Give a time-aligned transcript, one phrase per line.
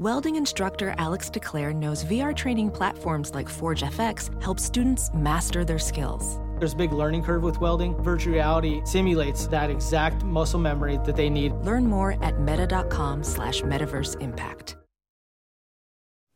[0.00, 5.80] Welding instructor Alex DeClaire knows VR training platforms like Forge FX help students master their
[5.80, 6.38] skills.
[6.60, 8.00] There's a big learning curve with welding.
[8.00, 11.52] Virtual reality simulates that exact muscle memory that they need.
[11.64, 14.76] Learn more at meta.com slash metaverse impact.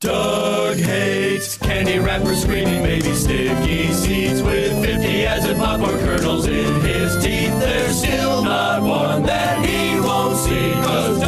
[0.00, 6.80] Doug hates candy wrappers, screaming baby sticky seeds with 50 as in popcorn kernels in
[6.80, 7.56] his teeth.
[7.60, 11.21] There's still not one that he won't see, cause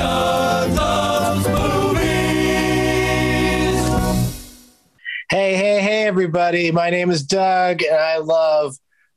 [6.14, 6.70] everybody.
[6.70, 8.76] My name is Doug, and I love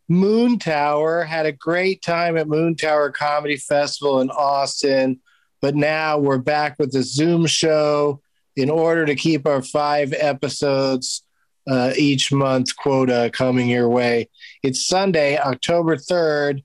[0.10, 1.28] Moontower.
[1.28, 5.20] Had a great time at Moontower Comedy Festival in Austin,
[5.62, 8.20] but now we're back with the Zoom show
[8.56, 11.24] in order to keep our five episodes
[11.70, 14.28] uh, each month quota coming your way.
[14.64, 16.64] It's Sunday, October 3rd,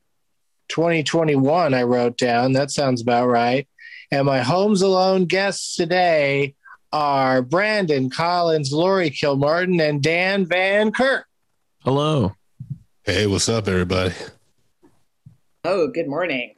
[0.69, 1.75] 2021.
[1.75, 2.55] I wrote down.
[2.55, 3.69] That sounds about right.
[4.11, 6.55] And my Homes Alone guests today
[6.93, 11.27] are Brandon Collins, Lori Kilmartin, and Dan Van Kirk.
[11.85, 12.35] Hello.
[13.05, 14.15] Hey, what's up, everybody?
[15.65, 16.55] Oh, good morning.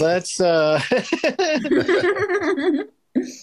[0.00, 0.80] Let's uh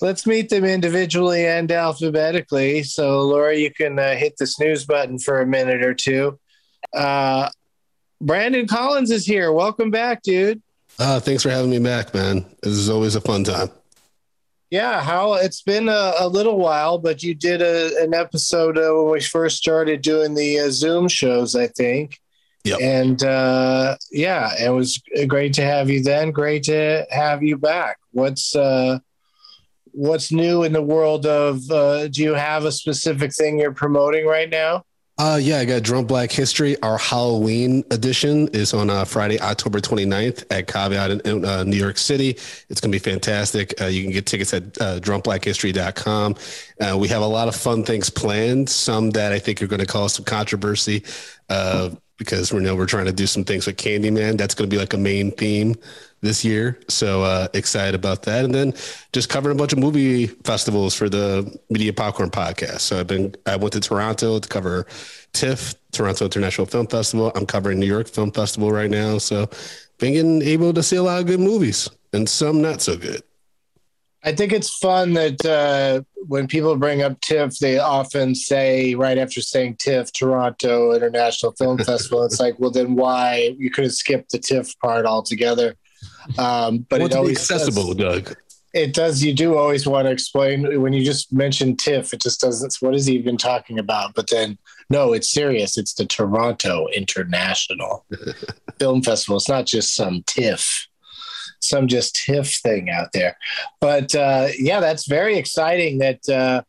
[0.02, 2.84] let's meet them individually and alphabetically.
[2.84, 6.40] So, Laura, you can uh, hit the snooze button for a minute or two.
[6.94, 7.50] Uh,
[8.22, 9.52] Brandon Collins is here.
[9.52, 10.62] Welcome back, dude.
[11.00, 12.46] Uh, thanks for having me back, man.
[12.64, 13.70] This is always a fun time.
[14.70, 18.94] Yeah, how it's been a, a little while, but you did a, an episode uh,
[18.94, 22.20] when we first started doing the uh, Zoom shows, I think.
[22.66, 22.80] Yep.
[22.82, 26.32] And uh, yeah, it was great to have you then.
[26.32, 27.98] Great to have you back.
[28.12, 29.00] What's uh,
[29.92, 31.70] what's new in the world of?
[31.72, 34.84] Uh, do you have a specific thing you're promoting right now?
[35.20, 36.80] Uh, yeah, I got Drunk Black History.
[36.84, 41.76] Our Halloween edition is on uh, Friday, October 29th at Caveat in, in uh, New
[41.76, 42.30] York City.
[42.70, 43.82] It's going to be fantastic.
[43.82, 46.36] Uh, you can get tickets at uh, drunkblackhistory.com.
[46.80, 49.80] Uh, we have a lot of fun things planned, some that I think are going
[49.80, 51.04] to cause some controversy
[51.50, 54.38] uh, because we know we're trying to do some things with Candyman.
[54.38, 55.74] That's going to be like a main theme
[56.22, 56.80] this year.
[56.88, 58.44] So uh, excited about that.
[58.44, 58.74] And then
[59.14, 62.82] just covering a bunch of movie festivals for the Media Popcorn podcast.
[62.82, 64.88] So I've been, I went to Toronto to cover
[65.34, 67.32] TIFF, Toronto International Film Festival.
[67.36, 69.20] I'm covering New York Film Festival right now.
[69.20, 69.50] So
[70.00, 73.22] being able to see a lot of good movies and some not so good.
[74.24, 79.18] I think it's fun that uh, when people bring up TIFF, they often say right
[79.18, 82.24] after saying TIFF, Toronto International Film Festival.
[82.24, 85.76] It's like, well, then why you could have skipped the TIFF part altogether?
[86.38, 88.36] Um, but I it want to be always accessible, Doug.
[88.74, 89.24] It does.
[89.24, 92.14] You do always want to explain when you just mention TIFF.
[92.14, 92.76] It just doesn't.
[92.80, 94.14] What is he even talking about?
[94.14, 94.58] But then,
[94.90, 95.78] no, it's serious.
[95.78, 98.06] It's the Toronto International
[98.80, 99.38] Film Festival.
[99.38, 100.88] It's not just some TIFF,
[101.60, 103.38] some just TIFF thing out there.
[103.80, 106.00] But uh, yeah, that's very exciting.
[106.00, 106.62] That uh,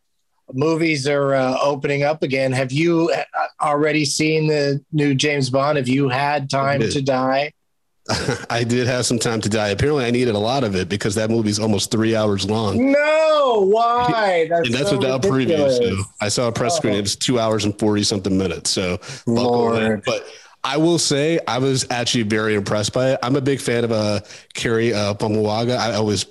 [0.53, 2.53] movies are uh, opening up again.
[2.53, 3.25] Have you uh,
[3.61, 5.77] already seen the new James Bond?
[5.77, 7.53] Have you had time to die?
[8.51, 9.69] I did have some time to die.
[9.69, 12.91] Apparently, I needed a lot of it because that movie's almost three hours long.
[12.93, 14.47] No, why?
[14.49, 15.79] That's and that's so without ridiculous.
[15.79, 15.99] preview.
[15.99, 16.77] So I saw a press Oh.
[16.77, 16.95] screen.
[16.95, 18.71] It's two hours and forty something minutes.
[18.71, 18.99] So.
[19.27, 20.03] Lord.
[20.05, 20.27] But
[20.65, 23.19] I will say I was actually very impressed by it.
[23.23, 24.21] I'm a big fan of uh,
[24.55, 25.15] Cary uh.
[25.21, 26.27] I always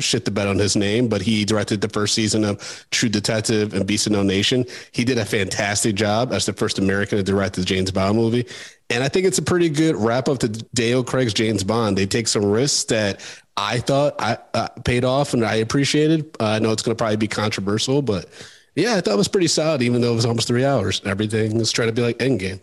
[0.00, 3.74] shit the bed on his name, but he directed the first season of True Detective
[3.74, 4.64] and Beast of No Nation.
[4.92, 8.46] He did a fantastic job as the first American to direct the James Bond movie.
[8.90, 11.96] And I think it's a pretty good wrap up to Daniel Craig's James Bond.
[11.96, 13.20] They take some risks that
[13.56, 16.36] I thought I uh, paid off and I appreciated.
[16.40, 18.26] Uh, I know it's going to probably be controversial, but
[18.74, 21.02] yeah, I thought it was pretty solid, even though it was almost three hours.
[21.04, 22.60] Everything is trying to be like Endgame.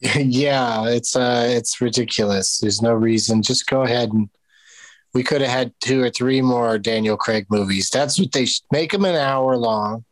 [0.16, 2.58] yeah, it's uh, it's ridiculous.
[2.58, 3.42] There's no reason.
[3.42, 4.28] Just go ahead and
[5.14, 7.90] we could have had two or three more Daniel Craig movies.
[7.90, 10.04] That's what they make them an hour long.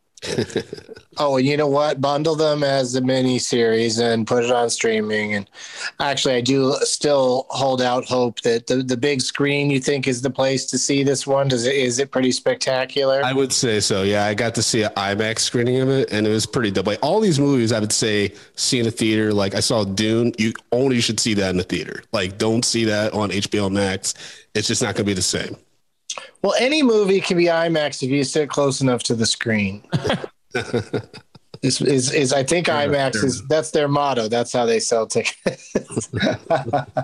[1.17, 2.01] Oh, you know what?
[2.01, 5.35] Bundle them as a mini series and put it on streaming.
[5.35, 5.49] And
[5.99, 10.21] actually, I do still hold out hope that the, the big screen you think is
[10.21, 11.47] the place to see this one.
[11.47, 13.23] Does it is it pretty spectacular?
[13.23, 14.03] I would say so.
[14.03, 16.87] Yeah, I got to see an IMAX screening of it, and it was pretty dope.
[16.87, 19.33] Like all these movies, I would say see in a theater.
[19.33, 22.03] Like I saw Dune, you only should see that in the theater.
[22.11, 24.13] Like don't see that on HBO Max.
[24.55, 25.55] It's just not going to be the same.
[26.41, 29.83] Well, any movie can be IMAX if you sit close enough to the screen.
[31.63, 34.27] Is, is is I think IMAX fair is that's their motto.
[34.27, 35.71] That's how they sell tickets.
[36.47, 36.99] but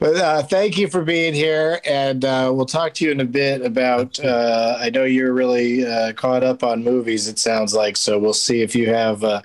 [0.00, 3.62] uh, thank you for being here, and uh, we'll talk to you in a bit
[3.62, 4.20] about.
[4.20, 7.26] Uh, I know you're really uh, caught up on movies.
[7.26, 8.18] It sounds like so.
[8.18, 9.42] We'll see if you have uh,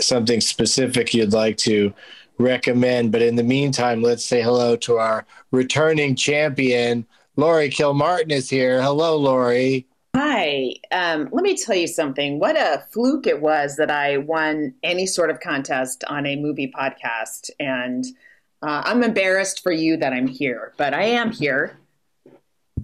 [0.00, 1.92] something specific you'd like to
[2.38, 3.12] recommend.
[3.12, 7.06] But in the meantime, let's say hello to our returning champion,
[7.36, 8.82] Lori Kilmartin is here.
[8.82, 9.86] Hello, Lori.
[10.14, 10.74] Hi.
[10.90, 12.38] Um, let me tell you something.
[12.38, 16.70] What a fluke it was that I won any sort of contest on a movie
[16.70, 17.48] podcast.
[17.58, 18.04] And
[18.62, 21.78] uh, I'm embarrassed for you that I'm here, but I am here.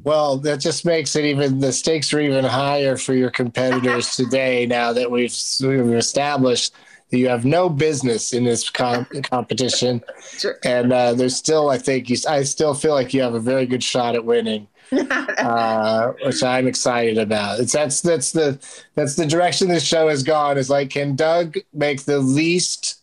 [0.05, 4.65] Well, that just makes it even the stakes are even higher for your competitors today.
[4.65, 6.73] Now that we've we've established
[7.11, 10.03] you have no business in this com- competition,
[10.39, 10.59] Sure.
[10.65, 13.67] and uh, there's still, I think you, I still feel like you have a very
[13.67, 17.61] good shot at winning, uh, which I'm excited about.
[17.61, 18.59] It's that's that's the
[18.95, 20.59] that's the direction this show has gone.
[20.59, 22.97] Is like, can Doug make the least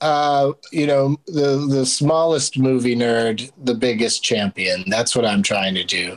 [0.00, 4.84] uh, you know, the the smallest movie nerd, the biggest champion.
[4.86, 6.16] That's what I'm trying to do.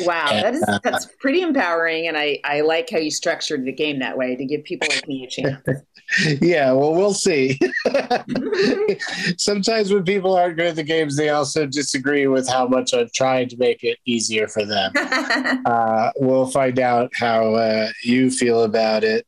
[0.00, 3.98] Wow, that is that's pretty empowering, and I I like how you structured the game
[4.00, 5.62] that way to give people like me a chance.
[6.40, 7.58] yeah, well, we'll see.
[9.38, 13.12] Sometimes when people aren't good at the games, they also disagree with how much I've
[13.12, 14.92] tried to make it easier for them.
[15.66, 19.26] uh, we'll find out how uh, you feel about it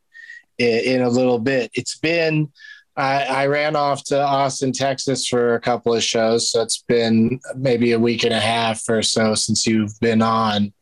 [0.58, 1.70] in, in a little bit.
[1.74, 2.52] It's been.
[2.98, 6.50] I, I ran off to Austin, Texas for a couple of shows.
[6.50, 10.72] So it's been maybe a week and a half or so since you've been on.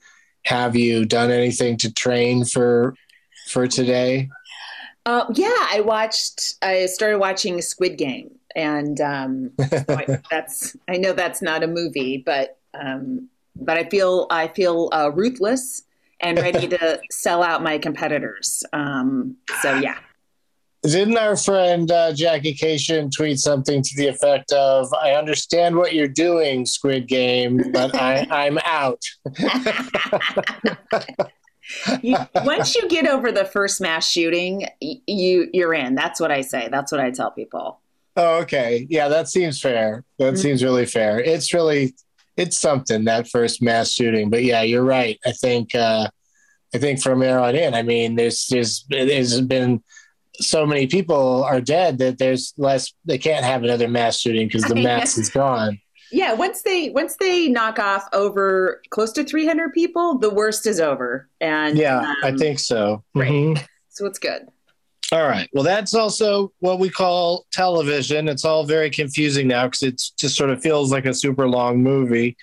[0.46, 2.94] Have you done anything to train for
[3.50, 4.30] for today?
[5.04, 6.54] Uh, yeah, I watched.
[6.62, 10.74] I started watching Squid Game, and um, so I, that's.
[10.88, 15.82] I know that's not a movie, but um, but I feel I feel uh, ruthless
[16.20, 18.64] and ready to sell out my competitors.
[18.72, 19.98] Um, so yeah.
[20.86, 25.94] Didn't our friend uh, Jackie Kashian tweet something to the effect of, "I understand what
[25.94, 29.02] you're doing, Squid Game, but I, I'm out."
[32.02, 35.94] you, once you get over the first mass shooting, you you're in.
[35.94, 36.68] That's what I say.
[36.70, 37.80] That's what I tell people.
[38.16, 38.86] Oh, okay.
[38.88, 40.04] Yeah, that seems fair.
[40.18, 40.38] That Mhm.
[40.38, 41.20] seems really fair.
[41.20, 41.94] It's really
[42.36, 44.30] it's something that first mass shooting.
[44.30, 45.18] But yeah, you're right.
[45.26, 46.08] I think uh
[46.74, 49.82] I think from there on in, I mean, there's there's there's been
[50.40, 54.64] so many people are dead that there's less they can't have another mass shooting because
[54.64, 55.80] the mass is gone.
[56.12, 60.80] Yeah, once they once they knock off over close to 300 people, the worst is
[60.80, 61.28] over.
[61.40, 63.02] And Yeah, I um, think so.
[63.14, 63.30] right.
[63.30, 63.66] Mhm.
[63.88, 64.06] so.
[64.06, 64.42] It's good.
[65.12, 65.48] All right.
[65.52, 68.28] Well, that's also what we call television.
[68.28, 71.80] It's all very confusing now because it just sort of feels like a super long
[71.80, 72.36] movie.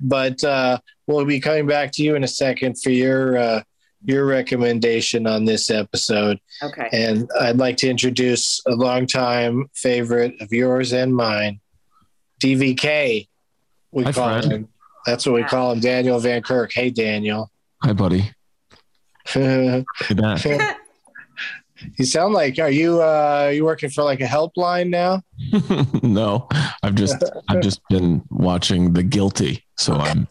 [0.00, 3.62] But uh, we'll be coming back to you in a second for your uh,
[4.04, 6.38] your recommendation on this episode.
[6.62, 6.88] Okay.
[6.92, 11.60] And I'd like to introduce a longtime favorite of yours and mine,
[12.40, 13.28] DVK.
[13.90, 14.44] We Hi, call Fred.
[14.52, 14.68] him.
[15.06, 16.72] That's what we call him, Daniel Van Kirk.
[16.72, 17.50] Hey, Daniel.
[17.82, 18.30] Hi, buddy.
[19.34, 20.78] you Hey, Matt.
[22.02, 25.22] sound like are you uh are you working for like a helpline now?
[26.02, 26.48] no,
[26.82, 30.26] I've just I've just been watching The Guilty, so I'm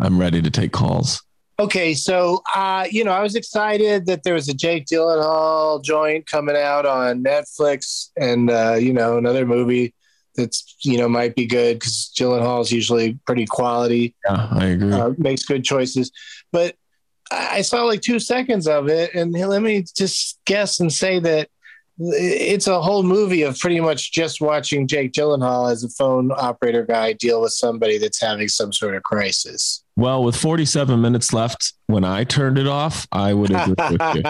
[0.00, 1.22] I'm ready to take calls.
[1.58, 6.26] Okay, so uh, you know, I was excited that there was a Jake Gyllenhaal joint
[6.26, 9.94] coming out on Netflix, and uh, you know, another movie
[10.34, 14.92] that's you know might be good because Gyllenhaal is usually pretty quality, Yeah, I agree.
[14.92, 16.10] uh, makes good choices.
[16.52, 16.76] But
[17.30, 21.20] I I saw like two seconds of it, and let me just guess and say
[21.20, 21.48] that
[21.98, 26.84] it's a whole movie of pretty much just watching Jake Gyllenhaal as a phone operator
[26.84, 29.82] guy deal with somebody that's having some sort of crisis.
[29.96, 34.22] well, with 47 minutes left, when I turned it off, I would agree with you.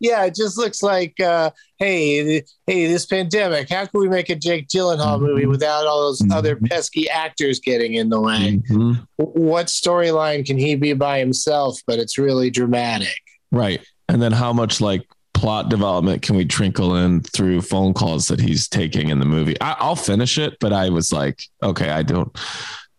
[0.00, 3.68] yeah, it just looks like, uh, hey, hey, this pandemic.
[3.68, 7.94] How can we make a Jake Gyllenhaal movie without all those other pesky actors getting
[7.94, 8.60] in the way?
[8.70, 9.06] Mhm.
[9.16, 11.80] What storyline can he be by himself?
[11.86, 13.16] But it's really dramatic.
[13.52, 13.80] Right.
[14.08, 18.40] And then how much like plot development can we trinkle in through phone calls that
[18.40, 19.60] he's taking in the movie?
[19.60, 22.34] I, I'll finish it, but I was like, okay, I don't.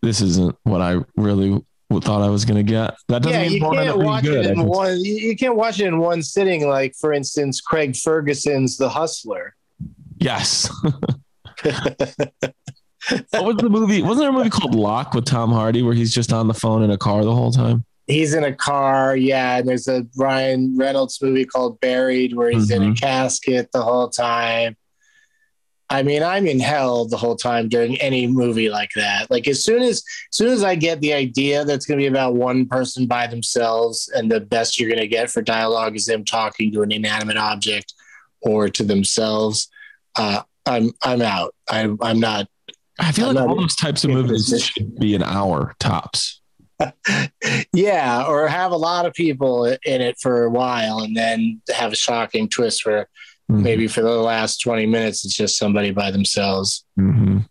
[0.01, 1.59] This isn't what I really
[2.01, 2.95] thought I was going to get.
[3.07, 4.45] That doesn't Yeah, mean you it won't end can't watch good.
[4.45, 4.99] it in one.
[5.03, 6.67] You you can't watch it in one sitting.
[6.67, 9.55] Like, for instance, Craig Ferguson's The Hustler.
[10.19, 10.69] Yes.
[11.63, 14.01] what was the movie?
[14.01, 16.83] Wasn't there a movie called Locke with Tom Hardy where he's just on the phone
[16.83, 17.85] in a car the whole time?
[18.07, 19.57] He's in a car, yeah.
[19.57, 22.99] And there's a Ryan Reynolds movie called Buried where he's in a Mhm.
[22.99, 24.77] casket the whole time.
[25.89, 29.29] I mean, I'm in hell the whole time during any movie like that.
[29.31, 32.07] Like as soon as, as soon as I get the idea that's going to be
[32.07, 36.05] about one person by themselves, and the best you're going to get for dialogue is
[36.05, 37.93] them talking to an inanimate object
[38.41, 39.69] or to themselves,
[40.17, 41.55] uh, I'm I'm out.
[41.69, 42.47] I, I'm not.
[42.99, 46.41] I feel I'm like all those types of movies should be an hour tops.
[47.73, 51.91] Yeah, or have a lot of people in it for a while, and then have
[51.93, 53.07] a shocking twist where
[53.49, 53.61] Mhm.
[53.61, 57.47] maybe for the last 20 minutes it's just somebody by themselves Mhm.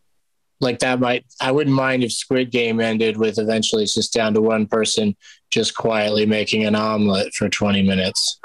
[0.61, 4.35] like that might i wouldn't mind if squid game ended with eventually it's just down
[4.35, 5.17] to one person
[5.51, 8.39] just quietly making an omelet for 20 minutes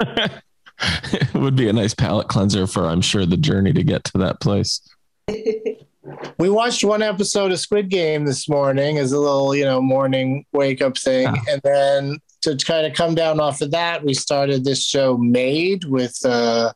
[1.12, 4.18] it would be a nice palate cleanser for, I'm sure, the journey to get to
[4.18, 4.80] that place.
[6.38, 10.44] we watched one episode of squid game this morning as a little you know morning
[10.52, 14.64] wake up thing and then to kind of come down off of that we started
[14.64, 16.72] this show made with uh,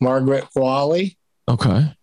[0.00, 1.16] margaret qualley.
[1.48, 1.94] Okay.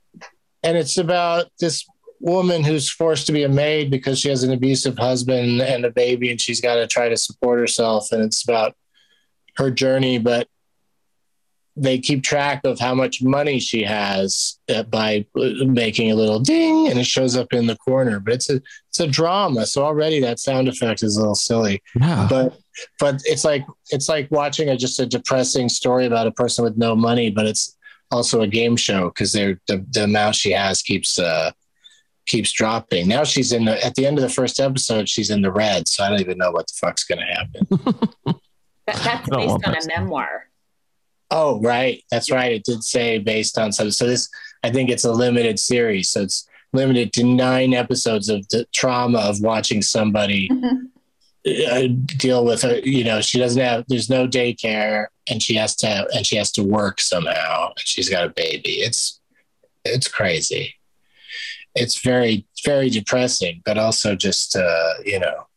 [0.63, 1.86] and it's about this
[2.22, 5.91] woman who's forced to be a maid because she has an abusive husband and a
[5.91, 8.13] baby and she's got to try to support herself.
[8.13, 8.74] And it's about
[9.58, 10.48] her journey but
[11.75, 16.39] they keep track of how much money she has uh, by uh, making a little
[16.39, 19.84] ding and it shows up in the corner but it's a it's a drama so
[19.84, 22.27] already that sound effect is a little silly Yeah.
[22.30, 22.58] but
[23.00, 26.77] but it's like it's like watching a just a depressing story about a person with
[26.77, 27.75] no money but it's
[28.12, 31.50] also a game show because they're the, the amount she has keeps uh
[32.27, 35.42] keeps dropping now she's in the at the end of the first episode she's in
[35.42, 37.68] the red so i don't even know what the fuck's gonna happen
[38.86, 39.98] That, that's based on a stuff.
[39.98, 40.50] memoir.
[41.34, 44.30] Oh right that's right it did say based on some so this
[44.63, 49.20] i think it's a limited series so it's limited to nine episodes of the trauma
[49.20, 50.50] of watching somebody
[51.46, 52.80] uh, deal with her.
[52.80, 53.86] You know, she doesn't have.
[53.88, 57.68] There's no daycare, and she has to and she has to work somehow.
[57.68, 58.74] And she's got a baby.
[58.74, 59.20] It's
[59.84, 60.75] it's crazy.
[61.75, 65.48] It's very very depressing, but also just uh, you know,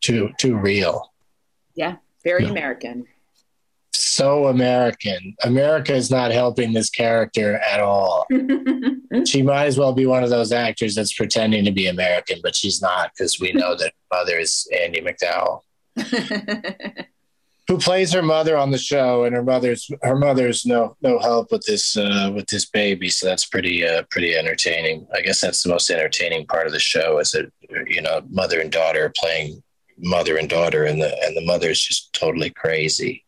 [0.00, 1.12] too too real.
[1.74, 2.50] Yeah, very Yeah.
[2.50, 3.06] American.
[4.14, 5.34] So American.
[5.42, 8.26] America is not helping this character at all.
[9.26, 12.56] She might as well be one of those actors that's pretending to be American, but
[12.56, 15.60] she's not because we know that her mother is Andie MacDowell.
[17.68, 21.52] who plays her mother on the show, and her mother's her mother's no no help
[21.52, 25.06] with this uh, with this baby, so that's pretty uh, pretty entertaining.
[25.14, 27.52] I guess that's the most entertaining part of the show is that
[27.86, 29.62] you know mother and daughter playing
[29.98, 33.23] mother and daughter, and the and the mother's just totally crazy.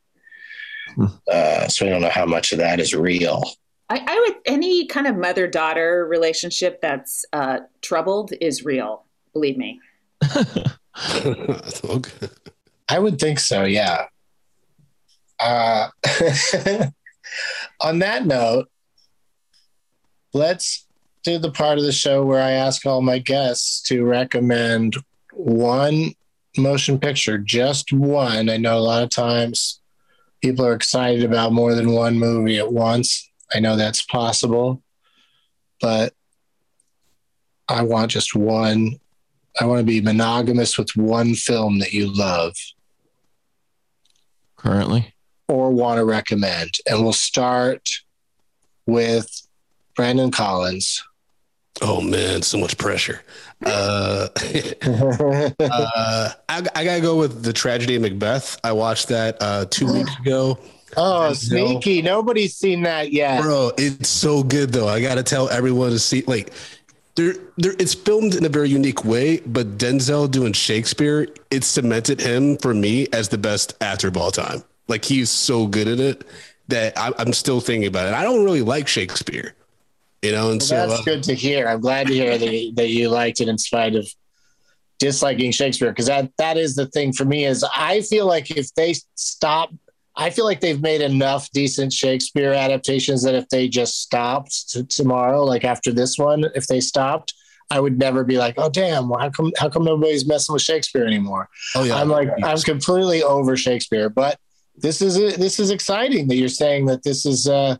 [1.31, 3.43] Uh, so I don't know how much of that is real.
[3.89, 9.05] I, I would any kind of mother daughter relationship that's uh, troubled is real.
[9.33, 9.81] Believe me.
[11.25, 12.29] okay.
[12.89, 14.07] I would think so, yeah.
[15.39, 15.89] Uh,
[17.81, 18.69] on that note,
[20.33, 20.87] let's
[21.23, 24.97] do the part of the show where I ask all my guests to recommend
[25.33, 26.13] one
[26.57, 28.49] motion picture, just one.
[28.49, 29.81] I know a lot of times
[30.43, 33.31] people are excited about more than one movie at once.
[33.55, 34.83] I know that's possible,
[35.81, 36.13] but
[37.69, 38.99] I want just one.
[39.61, 42.55] I want to be monogamous with one film that you love
[44.57, 45.15] Currently,
[45.49, 46.71] or want to recommend.
[46.89, 47.89] And we'll start
[48.87, 49.47] with
[49.95, 51.05] Brandon Collins.
[51.83, 53.23] Oh man, so much pressure.
[53.65, 54.29] Uh,
[55.61, 58.59] uh, I, I gotta go with the tragedy of Macbeth.
[58.63, 60.59] I watched that uh, two weeks ago.
[60.97, 62.01] Oh, sneaky.
[62.01, 63.43] Nobody's seen that yet.
[63.43, 64.89] Bro, it's so good though.
[64.89, 66.53] I gotta tell everyone to see like
[67.17, 72.21] there there it's filmed in a very unique way, but Denzel doing Shakespeare, it cemented
[72.21, 74.63] him for me as the best actor of all time.
[74.89, 76.25] Like he's so good at it
[76.69, 78.15] that I, I'm still thinking about it.
[78.15, 79.55] I don't really like Shakespeare,
[80.27, 81.69] you know, and so That's uh, good to hear.
[81.69, 84.09] I'm glad to hear that, that you liked it in spite of
[84.99, 88.75] disliking Shakespeare because that that is the thing for me is I feel like if
[88.75, 89.71] they stop
[90.17, 94.83] I feel like they've made enough decent Shakespeare adaptations that if they just stopped to
[94.85, 97.35] tomorrow, like after this one, if they stopped,
[97.71, 100.63] I would never be like, oh damn, well, how come how come nobody's messing with
[100.63, 101.49] Shakespeare anymore?
[101.75, 104.39] oh yeah, I'm like I'm completely over Shakespeare, but
[104.77, 107.77] this is this is exciting that you're saying that this is uh,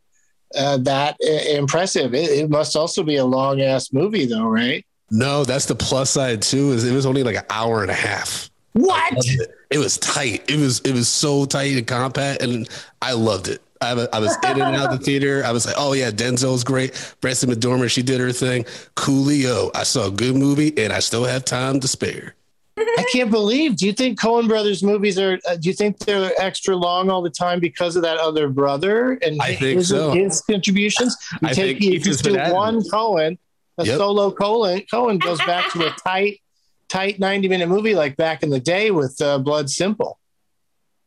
[0.57, 2.15] uh, that impressive.
[2.15, 4.85] It, it must also be a long ass movie, though, right?
[5.11, 6.73] no, that's the plus side too.
[6.73, 8.51] Is it was only like an hour and a half.
[8.73, 9.15] What?
[9.71, 10.49] It was tight.
[10.49, 12.69] It was it was so tight and compact, and
[13.03, 13.63] I loved it.
[13.81, 15.43] I, I was in and out of the theater.
[15.45, 16.95] I was like, oh yeah, Denzel's great.
[16.95, 18.65] Frances McDormand, she did her thing.
[18.95, 22.36] Coolio, I saw a good movie, and I still have time to spare.
[22.79, 23.77] I can't believe.
[23.77, 25.39] Do you think Coen Brothers movies are?
[25.49, 29.13] Uh, do you think they're extra long all the time because of that other brother
[29.23, 30.11] and I think his, so.
[30.13, 31.17] his contributions?
[31.41, 33.39] You I take think you just do been one Coen,
[33.79, 33.97] a Yep.
[33.97, 34.87] solo Coen.
[34.89, 36.41] Coen goes back to a tight,
[36.89, 40.19] tight ninety minute movie like back in the day with uh, Blood Simple.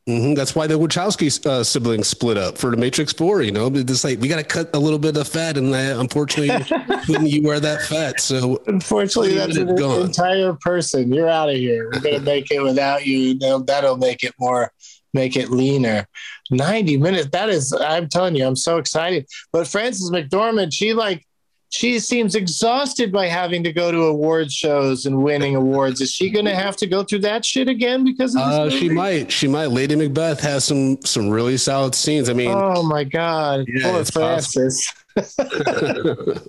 [0.10, 3.42] Hmm That's why the Wachowski uh, siblings split up for the Matrix Four.
[3.44, 6.00] You know, it's like we got to cut a little bit of fat, and uh,
[6.00, 6.66] unfortunately,
[7.30, 8.20] you wear that fat?
[8.20, 10.08] So Unfortunately, that's an gone.
[10.08, 11.14] entire person.
[11.14, 11.90] You're out of here.
[11.94, 13.38] We're gonna make it without you.
[13.38, 14.72] That'll, that'll make it more,
[15.14, 16.08] make it leaner.
[16.50, 17.30] Ninety minutes.
[17.32, 17.72] That is.
[17.74, 19.28] I'm telling you, I'm so excited.
[19.54, 21.26] But Frances McDormand, she like,
[21.70, 26.02] she seems exhausted by having to go to award shows and winning awards.
[26.02, 28.90] Is she gonna have to go through that shit again because of this uh, she
[28.90, 29.68] might, she might.
[29.68, 32.30] Lady Macbeth has some some really solid scenes.
[32.30, 34.94] I mean, Oh my God, Yeah, poor it's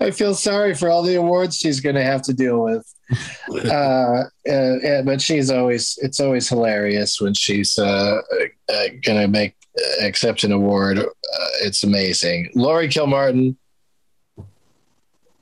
[0.00, 2.86] I feel sorry for all the awards she's going to have to deal with.
[3.48, 8.20] Uh, uh, uh, but she's always, it's always hilarious when she's uh,
[8.68, 10.98] uh, going to make, uh, accept an award.
[10.98, 11.04] Uh,
[11.62, 12.50] it's amazing.
[12.56, 13.54] Lori Kilmartin,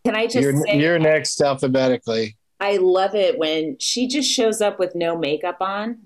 [0.05, 2.37] Can I just you're, say, you're next alphabetically.
[2.61, 5.99] I love it when she just shows up with no makeup on.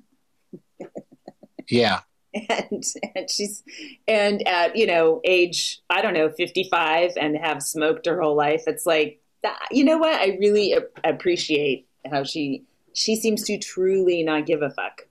[1.68, 2.00] Yeah.
[2.34, 2.84] and,
[3.14, 3.62] and she's
[4.06, 8.64] and at you know age i don't know 55 and have smoked her whole life
[8.66, 9.22] it's like
[9.70, 14.60] you know what i really ap- appreciate how she she seems to truly not give
[14.60, 15.08] a fuck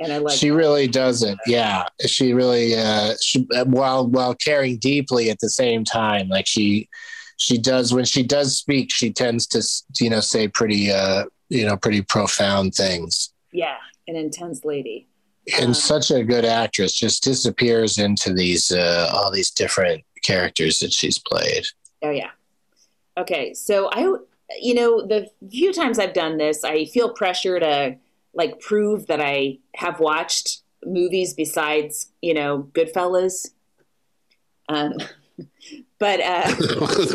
[0.00, 0.56] and i like she that.
[0.56, 1.38] really doesn't.
[1.46, 6.28] Yeah, she really uh, she, while while caring deeply at the same time.
[6.28, 6.88] Like she
[7.42, 9.62] she does when she does speak, she tends to
[10.02, 13.32] you know say pretty uh, you know pretty profound things.
[13.52, 13.76] yeah
[14.08, 15.06] an intense lady
[15.58, 20.78] And Um, such a good actress, just disappears into these uh, all these different characters
[20.80, 21.64] that she's played.
[22.02, 22.30] Oh yeah.
[23.18, 24.00] Okay, so I,
[24.60, 27.96] you know, the few times I've done this, I feel pressure to
[28.34, 33.50] like prove that I have watched movies besides, you know, Goodfellas.
[34.68, 34.94] Um,
[36.02, 36.52] but uh,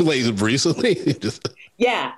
[0.00, 0.96] Wait, recently?
[1.76, 2.14] Yeah,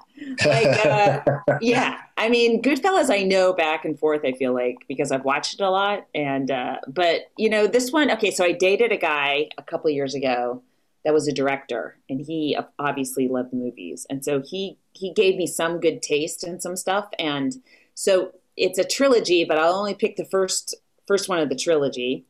[0.47, 1.21] like uh,
[1.61, 1.99] yeah.
[2.17, 4.23] I mean, Goodfellas, I know back and forth.
[4.25, 7.93] I feel like because I've watched it a lot, and uh, but you know, this
[7.93, 8.11] one.
[8.13, 10.63] Okay, so I dated a guy a couple years ago
[11.05, 15.47] that was a director, and he obviously loved movies, and so he he gave me
[15.47, 17.57] some good taste in some stuff, and
[17.95, 20.75] so it's a trilogy, but I'll only pick the first
[21.07, 22.25] first one of the trilogy,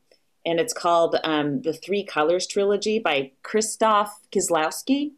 [0.45, 5.11] and it's called um, the Three Colors trilogy by Krzysztof Kieslowski.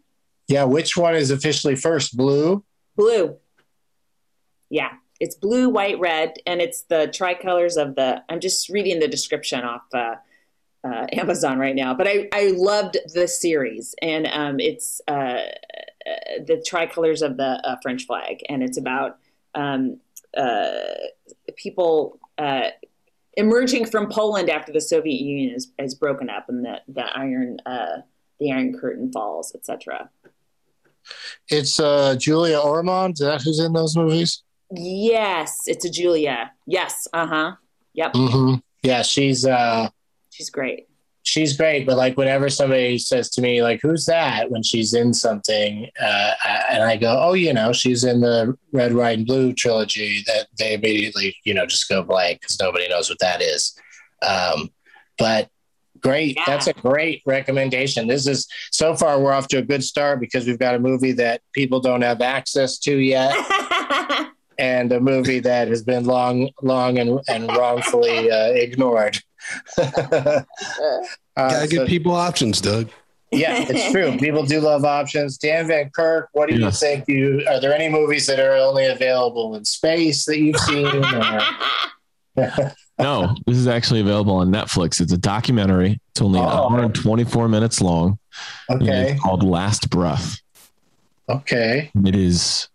[0.47, 2.15] yeah, which one is officially first?
[2.17, 2.63] Blue.
[2.95, 3.37] Blue.
[4.69, 8.23] Yeah, it's blue, white, red, and it's the tricolors of the.
[8.29, 10.15] I'm just reading the description off uh,
[10.83, 15.43] uh, Amazon right now, but I, I loved the series, and um, it's uh, uh,
[16.45, 19.17] the tricolors of the uh, French flag, and it's about
[19.55, 19.99] um,
[20.35, 20.71] uh,
[21.55, 22.69] people uh,
[23.35, 27.59] emerging from Poland after the Soviet Union is, is broken up, and the the iron
[27.65, 28.01] uh,
[28.39, 30.09] the Iron Curtain falls, etc.
[31.49, 33.15] It's uh, Julia Ormond.
[33.15, 34.43] Is that who's in those movies?
[34.71, 36.51] Yes, it's a Julia.
[36.65, 37.55] Yes, uh huh.
[37.93, 38.55] Yep, Mm-hmm.
[38.81, 39.89] Yeah, she's uh,
[40.29, 40.87] she's great.
[41.23, 41.85] She's great.
[41.85, 46.31] But like whenever somebody says to me, like, "Who's that?" when she's in something, uh,
[46.69, 50.47] and I go, "Oh, you know, she's in the Red, White, and Blue trilogy," that
[50.57, 53.75] they immediately, you know, just go blank because nobody knows what that is.
[54.21, 54.69] Um,
[55.17, 55.49] but
[55.99, 56.43] great, Yeah.
[56.47, 58.07] that's a great recommendation.
[58.07, 61.13] This is so far we're off to a good start because we've got a movie
[61.13, 63.33] that people don't have access to yet.
[64.59, 69.19] and a movie that has been long, long and, and wrongfully uh, ignored.
[69.77, 70.41] uh,
[71.35, 72.89] Gotta give so- people options, Doug.
[73.31, 74.15] yeah, it's true.
[74.19, 75.37] People do love options.
[75.39, 77.05] Dan Van Kirk, what do you think?
[77.07, 80.87] You are there any movies that are only available in space that you've seen?
[80.87, 81.41] Or?
[82.99, 85.01] No, this is actually available on Netflix.
[85.01, 85.99] It's a documentary.
[86.11, 86.69] It's only an Oh.
[86.69, 88.19] hour and 24 minutes long.
[88.69, 90.39] okay, It's called Last Breath.
[91.27, 91.89] okay.
[92.05, 92.69] It is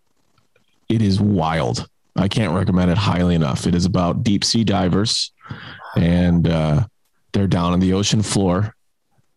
[0.89, 1.87] it is wild.
[2.17, 3.65] I can't recommend it highly enough.
[3.65, 5.31] It is about deep sea divers
[5.95, 6.85] and uh,
[7.33, 8.75] they're down on the ocean floor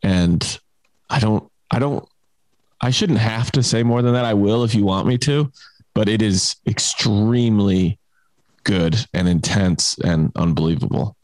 [0.02, 0.58] and
[1.10, 2.06] I don't I don't
[2.80, 4.24] I shouldn't have to say more than that.
[4.24, 5.52] I will if you want me to,
[5.94, 7.98] but it is extremely
[8.64, 11.16] good and intense and unbelievable.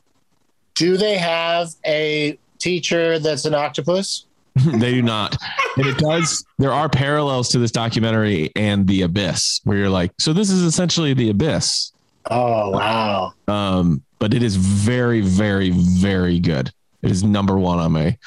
[0.75, 4.27] Do they have a teacher that's an octopus?
[4.55, 5.37] they do not.
[5.77, 6.45] And it does.
[6.59, 10.63] There are parallels to this documentary and The Abyss, where you're like, so this is
[10.63, 11.93] essentially The Abyss.
[12.31, 13.33] Oh wow!
[13.47, 16.73] Um, but it is very, very, very good.
[17.03, 18.19] It is number one on my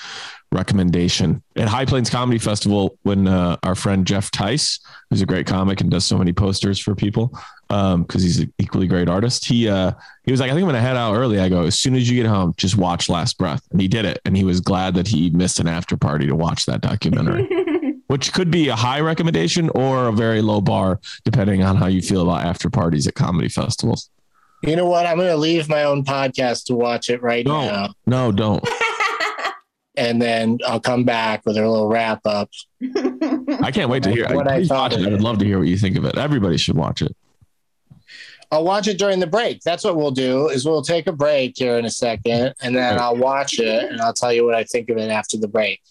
[0.51, 2.97] recommendation at High Plains Comedy Festival.
[3.04, 6.80] When uh, our friend Jeff Tice, who's a great comic and does so many posters
[6.80, 9.91] for people, because he's an equally great artist, he uh,
[10.23, 11.39] he was like, I think I'm gonna head out early.
[11.39, 14.06] I go, as soon as you get home, just watch Last Breath, and he did
[14.06, 17.47] it, and he was glad that he missed an after party to watch that documentary.
[18.08, 22.01] Which could be a high recommendation or a very low bar, depending on how you
[22.01, 24.10] feel about after parties at comedy festivals.
[24.62, 25.06] You know what?
[25.06, 27.62] I'm going to leave my own podcast to watch it right No.
[27.65, 28.67] now, No, don't.
[29.97, 32.50] and then I'll come back with a little wrap up.
[32.82, 34.28] I can't wait to hear.
[34.34, 34.93] What I Please thought.
[34.93, 36.17] I would love to hear what you think of it.
[36.17, 37.15] Everybody should watch it.
[38.52, 39.62] I'll watch it during the break.
[39.62, 40.50] That's what we'll do.
[40.50, 44.02] Is we'll take a break here in a second, and then I'll watch it, and
[44.02, 45.82] I'll tell you what I think of it after the break.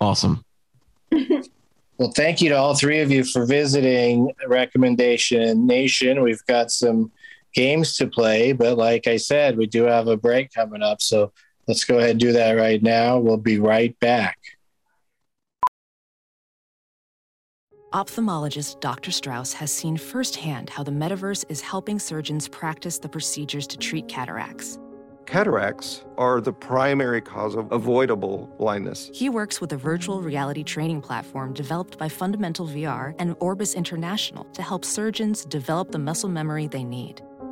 [0.00, 0.44] Awesome.
[1.98, 6.20] Well, thank you to all three of you for visiting Recommendation Nation.
[6.20, 7.10] We've got some
[7.56, 11.00] games to play, but like I said, we do have a break coming up.
[11.00, 11.32] So
[11.66, 13.18] let's go ahead and do that right now.
[13.18, 14.38] We'll be right back.
[17.92, 19.10] Ophthalmologist Dr.
[19.10, 24.06] Strauss has seen firsthand how the metaverse is helping surgeons practice the procedures to treat
[24.06, 24.78] cataracts.
[25.24, 29.10] Cataracts are the primary cause of avoidable blindness.
[29.12, 34.44] He works with a virtual reality training platform developed by Fundamental VR and Orbis International
[34.52, 37.22] to help surgeons develop the muscle memory they need.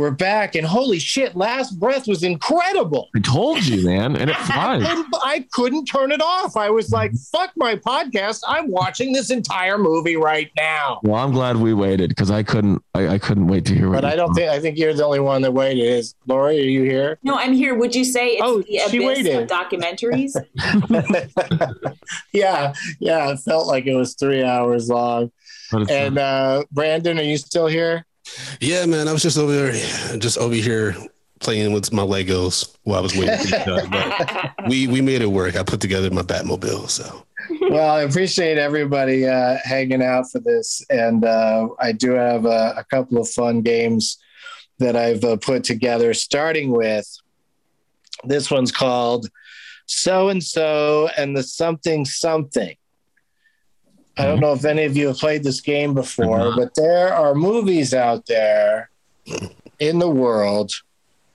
[0.00, 3.10] We're back, and holy shit, Last Breath was incredible.
[3.14, 6.56] I told you, man, and it I couldn't, I couldn't turn it off.
[6.56, 8.42] I was like, fuck my podcast.
[8.48, 11.00] I'm watching this entire movie right now.
[11.02, 12.82] Well, I'm glad we waited because I couldn't.
[12.94, 13.96] I, I couldn't wait to hear what.
[14.00, 15.82] But I don't think, I think you're the only one that waited.
[15.84, 17.18] Is Lori, are you here?
[17.22, 17.74] No, I'm here.
[17.74, 19.42] Would you say it's Oh, the she abyss waited.
[19.42, 20.34] of documentaries?
[22.32, 23.30] yeah, yeah.
[23.32, 25.30] It felt like it was three hours long.
[25.72, 28.06] And uh, Brandon, are you still here?
[28.60, 30.94] Yeah, man, I was just over there, just over here
[31.40, 33.88] playing with my Legos while I was waiting for you guys.
[33.88, 35.56] But we we made it work.
[35.56, 37.24] I put together my Batmobile, so
[37.70, 42.74] Well, I appreciate everybody uh, hanging out for this, and uh, I do have a,
[42.76, 44.18] a couple of fun games
[44.78, 46.14] that I've uh, put together.
[46.14, 47.06] Starting with
[48.24, 49.28] this one's called
[49.86, 52.76] "So and So and the Something Something."
[54.18, 57.34] I don't know if any of you have played this game before, but there are
[57.34, 58.90] movies out there
[59.78, 60.72] in the world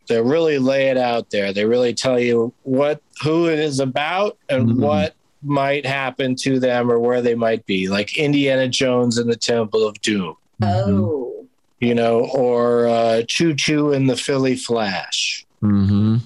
[0.07, 1.51] that really lay it out there.
[1.51, 4.79] They really tell you what who it is about and Mhm.
[4.79, 9.35] what might happen to them or where they might be, like Indiana Jones and the
[9.35, 11.45] Temple of Doom, oh.
[11.79, 15.45] you know, or uh, Chu Chu and the Philly Flash.
[15.61, 16.17] hmm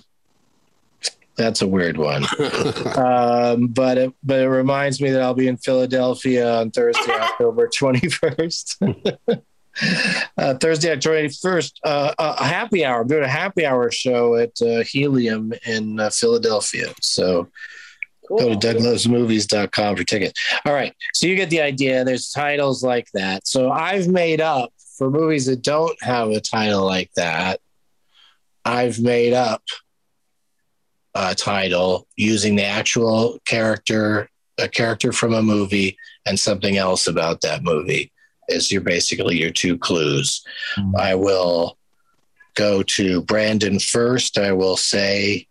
[1.39, 2.25] That's a weird one.
[2.97, 7.69] um, but it but it reminds me that I'll be in Philadelphia on Thursday, October
[7.73, 8.77] twenty first.
[10.37, 13.01] uh, Thursday, October 21st, uh, a happy hour.
[13.01, 16.93] I'm doing a happy hour show at uh, Helium in uh, Philadelphia.
[16.99, 17.47] So
[18.27, 20.41] go to douglovesmovies.com for tickets.
[20.65, 22.03] All right, so you get the idea.
[22.03, 23.47] There's titles like that.
[23.47, 27.61] So I've made up for movies that don't have a title like that.
[28.65, 29.63] I've made up
[31.15, 37.41] a title using the actual character a character from a movie and something else about
[37.41, 38.11] that movie
[38.49, 40.43] is your basically your two clues.
[40.97, 41.77] I will
[42.55, 44.37] go to Brandon first.
[44.37, 45.47] I will say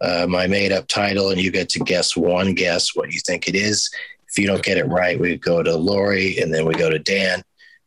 [0.00, 3.46] uh, my made up title, and you get to guess one guess what you think
[3.46, 3.90] it is.
[4.28, 6.98] If you don't get it right, we go to Lori and then we go to
[6.98, 7.42] Dan.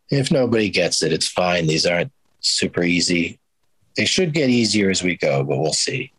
[0.09, 1.65] If nobody gets it, it's fine.
[1.65, 2.11] These aren't
[2.41, 3.39] super easy.
[3.95, 6.11] They should get easier as we go, but we'll see.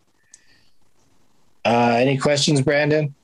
[1.64, 3.14] Uh, any questions, Brandon?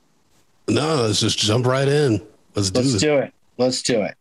[0.67, 2.21] No, let's just jump right in.
[2.55, 3.01] Let's do Let's this.
[3.01, 3.33] do it.
[3.57, 4.15] Let's do it.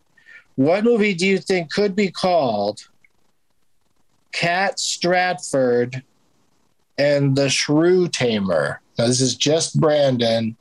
[0.56, 2.80] What movie do you think could be called
[4.32, 6.02] Kat Stratford
[6.98, 8.80] and the Shrew Tamer?
[8.98, 10.56] Now, this is just Brandon.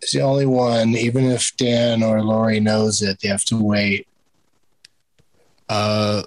[0.00, 0.90] It's the only one.
[0.90, 4.06] Even if Dan or Lori knows it, they have to wait.
[5.68, 6.22] Uh,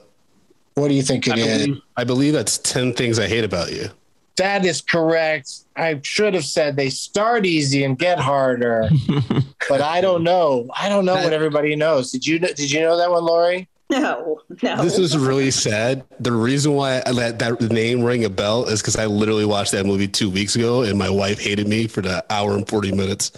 [0.75, 1.65] What do you think it I is?
[1.65, 3.89] believe, I believe that's 10 things I hate about you.
[4.37, 5.49] That is correct.
[5.77, 8.89] I should have said they start easy and get harder,
[9.69, 10.69] but I don't know.
[10.75, 12.11] I don't know what everybody knows.
[12.11, 13.69] Did you did you know that one, Lori?
[13.89, 14.83] No, no.
[14.83, 16.03] This is really sad.
[16.19, 19.73] The reason why I let that name ring a bell is because I literally watched
[19.73, 22.91] that movie two weeks ago, and my wife hated me for the hour and forty
[22.91, 23.29] minutes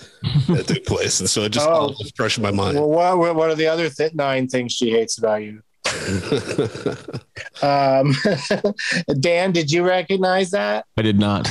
[0.48, 1.72] that took place, and so it just Oh.
[1.74, 2.78] all was fresh in my mind.
[2.78, 5.62] Well, what, what- what are the other th- nine things she hates about you?
[7.62, 8.14] Um,
[9.20, 10.86] Dan, did you recognize that?
[10.98, 11.50] I did not.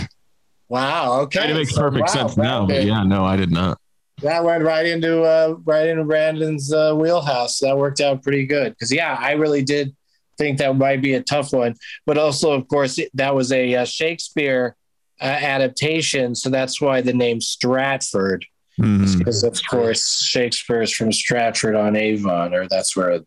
[0.68, 1.20] Wow.
[1.22, 1.50] Okay.
[1.50, 3.78] It makes So, perfect wow, sense now, but yeah, no, I did not.
[4.22, 7.58] That went right into uh, right into Brandon's uh, wheelhouse.
[7.60, 9.94] That worked out pretty good because yeah, I really did
[10.38, 11.74] think that might be a tough one.
[12.06, 14.74] But also, of course, that was a uh, Shakespeare
[15.20, 18.46] uh, adaptation, so that's why the name Stratford.
[18.80, 19.16] Mhm.
[19.16, 23.20] because of course Shakespeare's from Stratford on Avon, or that's where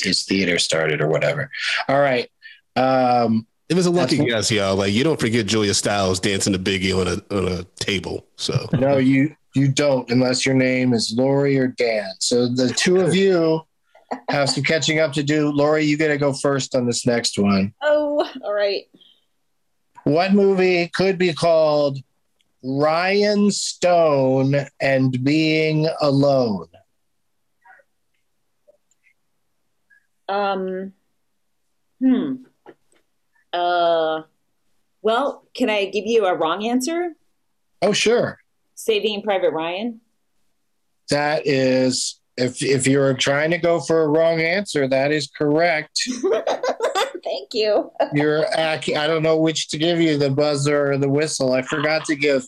[0.00, 1.50] his theater started, or whatever.
[1.88, 2.30] All right.
[2.76, 4.76] Um, it was a lucky That's- guess, y'all.
[4.76, 8.26] Like you don't forget Julia Stiles dancing to Biggie on a on a table.
[8.36, 12.08] So no, you you don't unless your name is Lori or Dan.
[12.20, 13.62] So the two of you
[14.30, 15.50] have some catching up to do.
[15.50, 17.72] Lori, you got to go first on this next one.
[17.82, 18.84] Oh, all right.
[20.04, 21.98] What movie could be called
[22.62, 26.68] Ryan Stone and Being Alone?
[30.28, 30.92] Um,
[32.00, 32.34] hmm.
[33.52, 34.22] Uh,
[35.02, 37.12] well, can I give you a wrong answer?
[37.82, 38.38] Oh, sure.
[38.74, 40.00] Saving Private Ryan.
[41.10, 46.00] That is, if if you're trying to go for a wrong answer, that is correct.
[47.24, 47.90] Thank you.
[48.12, 51.52] You're ac- I don't know which to give you, the buzzer or the whistle.
[51.52, 52.44] I forgot to give.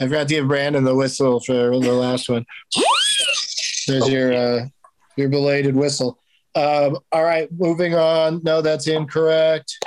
[0.00, 2.44] I forgot to give Brandon the whistle for the last one.
[3.86, 4.66] There's your uh,
[5.16, 6.18] your belated whistle.
[6.54, 8.40] Um, all right, moving on.
[8.42, 9.78] No, that's incorrect.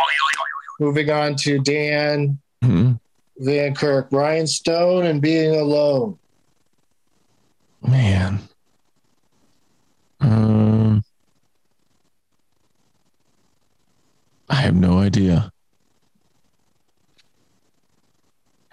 [0.80, 3.00] Moving on to Dan Mhm.
[3.38, 6.18] Van Kirk, Ryan Stone, and being alone.
[7.88, 8.40] Man.
[10.22, 11.04] Um,
[14.50, 15.52] I have no idea.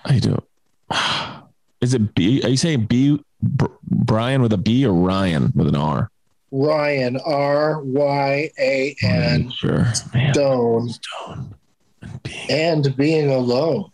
[0.05, 0.45] I don't.
[1.81, 2.43] Is it B?
[2.43, 3.23] Are you saying B?
[3.43, 6.11] Br- Brian with a B or Ryan with an R?
[6.53, 9.87] Ryan R Y A N Sure.
[9.95, 11.55] Stone Stone.
[12.03, 12.33] And B.
[12.51, 13.91] and being alone.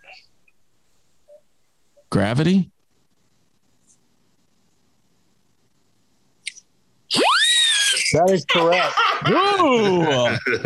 [2.11, 2.71] Gravity?
[8.13, 8.95] That is correct.
[9.27, 10.37] Whoa!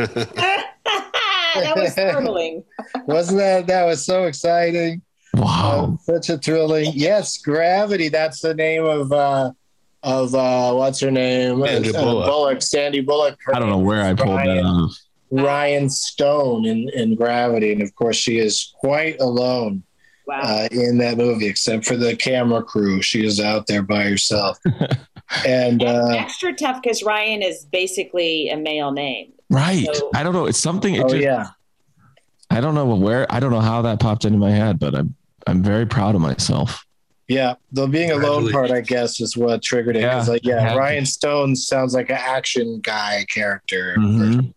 [1.57, 2.65] that was startling.
[3.07, 5.03] Wasn't that that was so exciting?
[5.35, 5.85] wow.
[5.85, 6.93] Um, such a thrilling.
[6.95, 8.09] Yes, Gravity.
[8.09, 9.51] That's the name of uh
[10.03, 11.65] of uh what's her name?
[11.65, 12.63] Sandra Uh, Bullock.
[12.63, 13.39] Sandy Bullock.
[13.55, 14.67] I don't know where I pulled that Ryan.
[14.67, 14.85] out.
[14.85, 14.91] of.
[15.31, 17.73] Ryan Stone in, in Gravity.
[17.73, 19.83] And of course she is quite alone
[20.27, 20.41] Wow.
[20.43, 23.03] uh, in that movie, except for the camera crew.
[23.03, 24.59] She is out there by herself.
[25.47, 29.33] and uh Extra tough because Ryan is basically a male name.
[29.51, 29.87] Right.
[29.93, 30.47] So- I don't know.
[30.47, 30.95] It's something.
[30.95, 31.49] It oh just, yeah.
[32.51, 33.27] I don't know where.
[33.33, 35.15] I don't know how that popped into my head, but I'm
[35.47, 36.85] I'm very proud of myself.
[37.29, 40.01] Yeah, the being alone part, I guess, is what triggered it.
[40.01, 40.75] Yeah, 'Cause, like, yeah.
[40.75, 43.95] Ryan Stone sounds like an action guy character.
[43.99, 44.53] Mhm.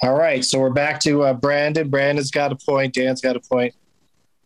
[0.00, 1.88] All right, so we're back to uh, Brandon.
[1.88, 2.94] Brandon's got a point.
[2.94, 3.74] Dan's got a point.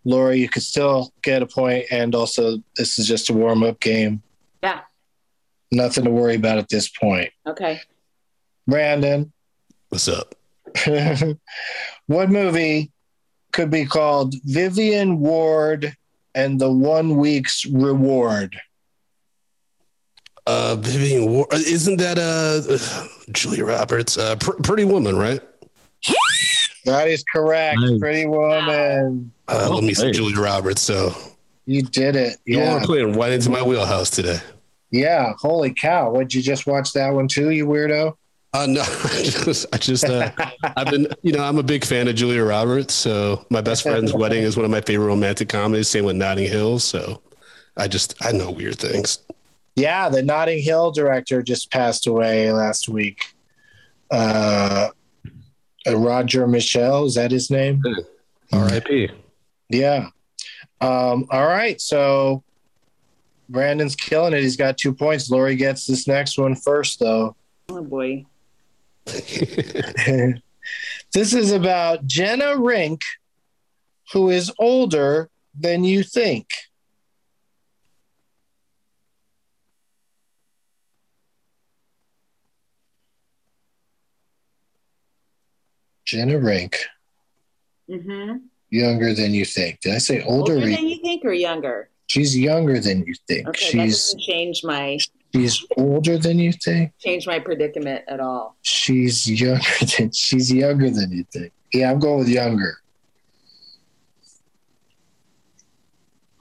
[0.05, 3.79] Laura, you could still get a point, and also this is just a warm up
[3.79, 4.23] game.
[4.63, 4.81] Yeah.
[5.71, 7.31] Nothing to worry about at this point.
[7.47, 7.81] Okay.
[8.67, 9.33] Brandon,
[9.91, 10.35] What's up?
[12.07, 12.91] what movie
[13.53, 15.95] could be called Vivian Ward
[16.35, 18.57] and the One Week's Reward?
[20.47, 24.19] Uh, Vivian isn't that uh Julia Roberts?
[24.19, 25.41] Uh, pr- Pretty Woman, right?
[26.85, 27.79] That is correct.
[27.79, 28.01] Nice.
[28.01, 29.33] Pretty Woman.
[29.47, 30.11] Uh, Oh, let me see hey.
[30.11, 30.83] Julia Roberts.
[30.83, 31.15] So
[31.65, 32.39] You did it.
[32.45, 32.75] You Yeah.
[32.79, 34.41] are playing right into my wheelhouse today.
[34.91, 35.33] Yeah.
[35.39, 36.11] Holy cow.
[36.11, 38.15] Would you just watch that one too, you weirdo?
[38.55, 40.31] Uh, no, I just, I just, uh,
[40.77, 42.93] I've been, you know, I'm a big fan of Julia Roberts.
[42.93, 45.89] So my best friend's wedding is one of my favorite romantic comedies.
[45.89, 46.79] Same with Notting Hill.
[46.79, 47.23] So
[47.77, 49.21] I just, I know weird things.
[49.75, 53.25] Yeah, the Notting Hill director just passed away last week.
[54.11, 54.91] Uh,
[55.87, 57.83] uh, Roger Michell, is that his name?
[58.53, 59.11] R.I.P.
[59.71, 60.09] Yeah.
[60.83, 61.81] Um, all right.
[61.81, 62.45] So
[63.49, 64.43] Brandon's killing it.
[64.43, 65.31] He's got two points.
[65.31, 67.35] Lori gets this next one first, though.
[67.71, 68.27] Oh boy.
[71.13, 73.03] this is about Jenna Rink,
[74.13, 76.49] who is older than you think.
[86.05, 86.77] Jenna Rink,
[87.91, 88.37] Mm-hmm.
[88.71, 89.81] younger than you think.
[89.81, 90.55] Did I say older?
[90.55, 91.91] Older than you think or younger?
[92.07, 93.49] She's younger than you think.
[93.49, 94.99] Okay, that she's doesn't change my
[95.35, 96.93] she's older than you think.
[96.99, 98.57] change my predicament at all.
[98.63, 99.65] She's younger
[99.99, 101.53] than she's younger than you think.
[101.73, 102.79] Yeah, I'm going with younger.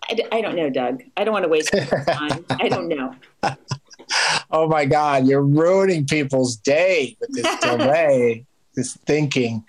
[0.09, 1.03] I, d- I don't know, Doug.
[1.15, 1.71] I don't want to waste
[2.07, 2.45] time.
[2.49, 3.15] I don't know.
[4.51, 9.63] Oh my God, you're ruining people's day with this delay, this thinking.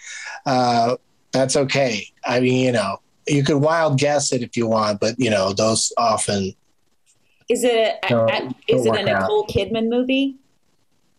[0.45, 0.97] Uh,
[1.31, 2.09] that's okay.
[2.25, 2.97] I mean, you know,
[3.29, 6.55] you could wild guess it if you want, but you know, those often.
[7.53, 9.21] Is it a, No, a- is it a work out.
[9.21, 10.37] Nicole Kidman movie?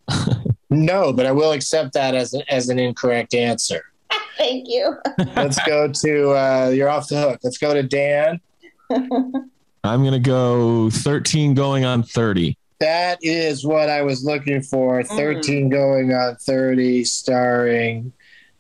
[0.70, 3.84] No, but I will accept that as a, as an incorrect answer.
[4.40, 4.98] Thank you.
[5.36, 7.42] Let's go to uh, you're off the hook.
[7.44, 8.42] Let's go to Dan.
[8.90, 12.58] I'm going to go 13 going on 30.
[12.80, 15.04] That is what I was looking for.
[15.04, 18.12] 13 going on 30, starring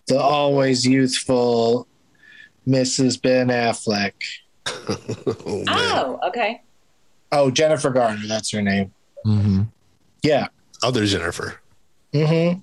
[0.07, 1.87] the always youthful
[2.67, 3.19] Mrs.
[3.19, 4.13] Ben Affleck.
[4.67, 5.63] oh.
[5.67, 6.61] Oh, okay.
[7.33, 8.93] Oh, Jennifer Garner, that's her name.
[9.25, 9.63] Mm-hmm.
[10.21, 10.47] Yeah.
[10.83, 11.59] Other Jennifer.
[12.13, 12.53] hmm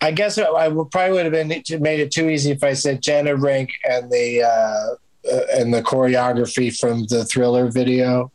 [0.00, 1.48] I guess I I would probably would have been
[1.82, 5.82] made it too easy if I said Jenna Rink and the uh, uh, and the
[5.82, 8.30] choreography from the Thriller video.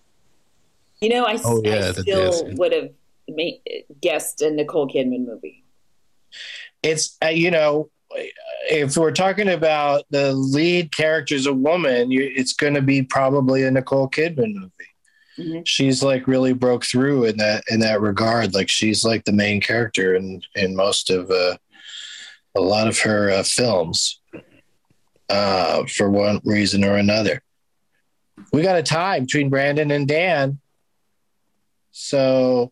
[1.02, 2.58] You know, I, s- Oh, yeah, I the still dancing.
[2.58, 2.90] would have
[3.28, 3.62] made,
[4.02, 5.64] guessed a Nicole Kidman movie.
[6.84, 7.90] it's uh, you know
[8.72, 13.04] if we're talking about the lead character is a woman you, it's going to be
[13.04, 14.89] probably a nicole kidman movie
[15.40, 15.66] Mhm.
[15.66, 19.62] she's like really broke through in that in that regard like she's like the main
[19.62, 21.56] character in in most of uh,
[22.56, 24.20] a lot of her uh, films
[25.30, 27.42] uh, for one reason or another
[28.52, 30.60] we got a tie between brandon and dan
[31.92, 32.72] so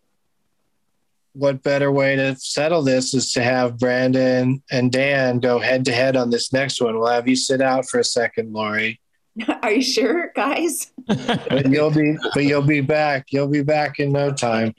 [1.34, 5.91] what better way to settle this is to have Brandon and Dan go head to
[5.91, 6.97] head on this next one.
[6.97, 8.99] We'll have you sit out for a second, Lori,
[9.62, 10.91] Are you sure, guys?
[11.08, 13.28] but you'll be but you'll be back.
[13.32, 14.73] You'll be back in no time.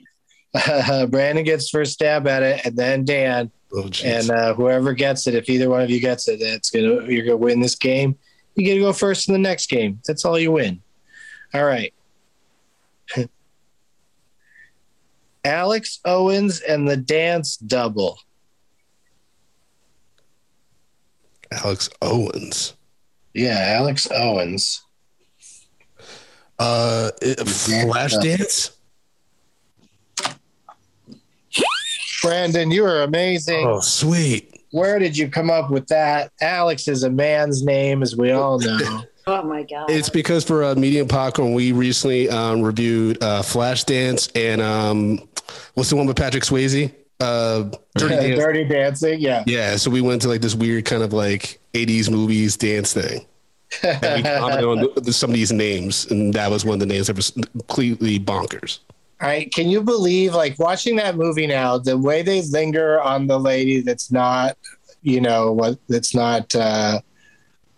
[1.09, 5.35] Brandon gets first stab at it, and then Dan, Oh, and uh, whoever gets it,
[5.35, 8.17] if either one of you gets it, it's gonna you're gonna win this game.
[8.55, 10.01] You get to go first in the next game.
[10.07, 10.81] That's all you win.
[11.53, 11.93] All right.
[15.45, 18.17] Alex Owens and the dance double.
[21.51, 22.73] Alex Owens.
[23.33, 24.81] Yeah, Alex Owens.
[26.57, 28.71] Uh, it- Flashdance.
[32.21, 33.65] Brandon, you are amazing.
[33.65, 34.61] Oh, sweet.
[34.71, 36.31] Where did you come up with that?
[36.41, 39.03] Alex is a man's name, as we all know.
[39.27, 39.91] Oh my god!
[39.91, 45.19] It's because for uh, Medium Popcorn, we recently um, reviewed uh, Flashdance and um,
[45.75, 46.91] what's the one with Patrick Swayze?
[47.19, 48.39] Uh, Dirty Yeah, Dance.
[48.39, 49.43] Dirty Dancing, yeah.
[49.45, 53.25] Yeah, so we went to like this weird kind of like 80s movies dance thing.
[53.83, 57.07] And we commented on some of these names, and that was one of the names
[57.07, 58.79] that was completely bonkers.
[59.21, 61.77] All right, can you believe like watching that movie now?
[61.77, 64.57] The way they linger on the lady that's not,
[65.01, 67.01] you know, what that's not uh,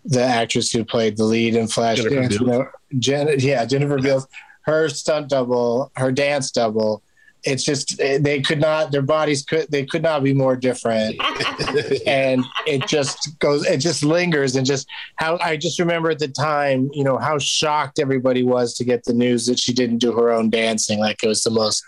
[0.04, 2.40] the actress who played the lead in Jennifer Flashdance.
[2.40, 4.28] You know, Jen, yeah, Jennifer Beals,
[4.62, 7.02] her stunt double, her dance double.
[7.44, 11.20] It's just they could not, their bodies could they could not be more different.
[12.06, 14.86] and it just goes it just lingers and just
[15.16, 19.04] how i just remember at the time you know how shocked everybody was to get
[19.04, 21.84] the news that she didn't do her own dancing like it was the most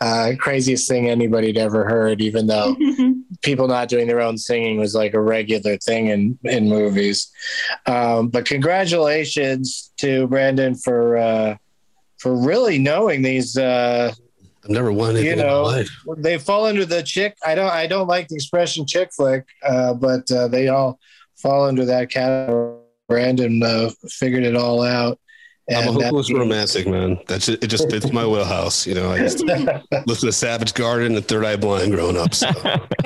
[0.00, 2.74] uh, craziest thing anybody had ever heard even though
[3.42, 7.30] people not doing their own singing was like a regular thing in in movies
[7.86, 11.56] um, but congratulations to brandon for uh,
[12.18, 14.12] for really knowing these uh,
[14.66, 15.88] I've never won anything you in my know life.
[16.18, 19.94] they fall under the chick i don't i don't like the expression chick flick uh,
[19.94, 20.98] but uh, they all
[21.36, 25.20] fall under that category brandon uh, figured it all out
[25.68, 27.18] I'm a And that hopeless romantic, man.
[27.26, 27.60] That's it.
[27.66, 28.86] Just fits my wheelhouse.
[28.86, 32.32] You know, I used to listen to Savage Garden and Third Eye Blind growing up,
[32.34, 32.46] so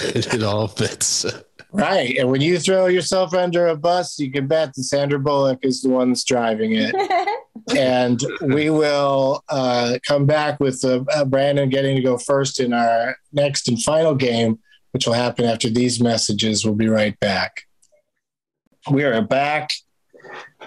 [0.00, 1.24] it, it all fits.
[1.72, 2.16] Right.
[2.18, 5.82] And when you throw yourself under a bus, you can bet that Sandra Bullock is
[5.82, 6.94] the one that's driving it.
[7.76, 12.72] and we will uh, come back with uh, uh, Brandon getting to go first in
[12.72, 14.58] our next and final game,
[14.92, 16.64] which will happen after these messages.
[16.64, 17.62] We'll be right back.
[18.90, 19.70] We are back,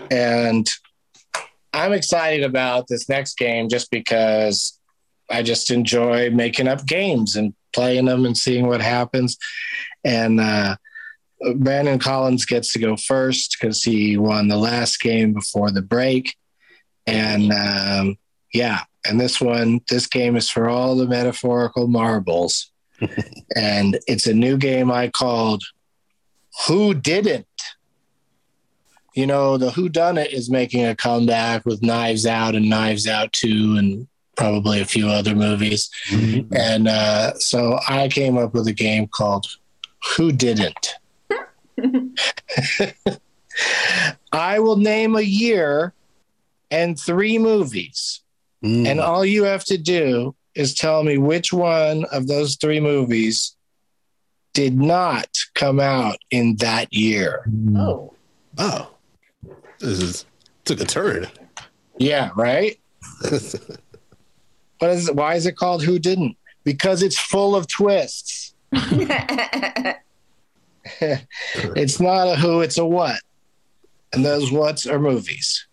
[0.10, 0.70] and
[1.74, 4.80] I'm excited about this next game just because
[5.30, 9.38] I just enjoy making up games and playing them and seeing what happens.
[10.06, 10.78] And uh,
[11.56, 16.36] Brandon Collins gets to go first because he won the last game before the break.
[17.06, 18.18] And um,
[18.54, 22.72] yeah, and this one, this game is for all the metaphorical marbles.
[23.56, 25.64] and it's a new game I called
[26.68, 27.46] Who Didn't?
[29.14, 33.08] You know, the Who Done It is making a comeback with Knives Out and Knives
[33.08, 35.90] Out 2 and probably a few other movies.
[36.52, 39.46] And uh, so I came up with a game called
[40.18, 40.96] Who Didn't?
[44.32, 45.94] I will name a year
[46.72, 48.22] and three movies.
[48.64, 48.88] Mm.
[48.88, 53.56] And all you have to do is tell me which one of those three movies
[54.54, 57.46] did not come out in that year.
[57.76, 58.14] Oh,
[58.58, 58.90] oh,
[59.80, 60.26] this is
[60.64, 61.28] took a turn.
[61.98, 62.80] Yeah, right?
[64.80, 65.16] What is it?
[65.16, 66.38] Why is it called Who Didn't?
[66.64, 68.54] Because it's full of twists.
[71.02, 73.20] it's not a who, it's a what.
[74.14, 75.68] And those whats are movies.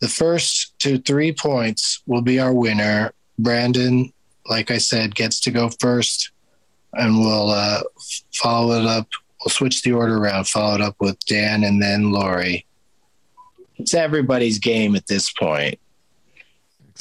[0.00, 3.12] The first to three points will be our winner.
[3.38, 4.12] Brandon,
[4.48, 6.30] like I said, gets to go first,
[6.92, 7.82] and we'll uh,
[8.34, 9.08] follow it up.
[9.42, 12.66] We'll switch the order around, follow it up with Dan and then Lori.
[13.78, 15.78] It's everybody's game at this point.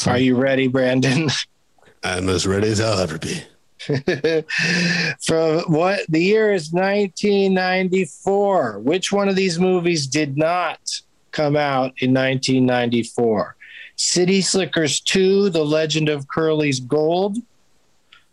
[0.07, 1.29] Are you ready, Brandon?
[2.03, 3.43] I'm as ready as I'll ever be.
[5.21, 8.79] From what the year is 1994.
[8.79, 10.79] Which one of these movies did not
[11.31, 13.55] come out in 1994?
[13.95, 17.37] City Slickers 2, The Legend of Curly's Gold,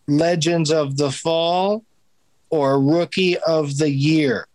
[0.06, 1.84] Legends of the Fall,
[2.50, 4.46] or Rookie of the Year?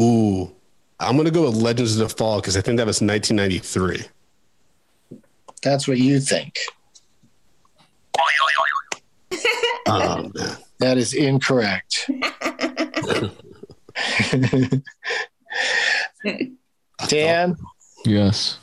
[0.00, 0.52] Ooh,
[1.00, 4.04] I'm gonna go with Legends of the Fall because I think that was 1993.
[5.62, 6.58] That's what you think.
[9.86, 10.32] Man,
[10.80, 12.08] That is incorrect.
[17.08, 17.56] Dan,
[18.04, 18.58] Yes.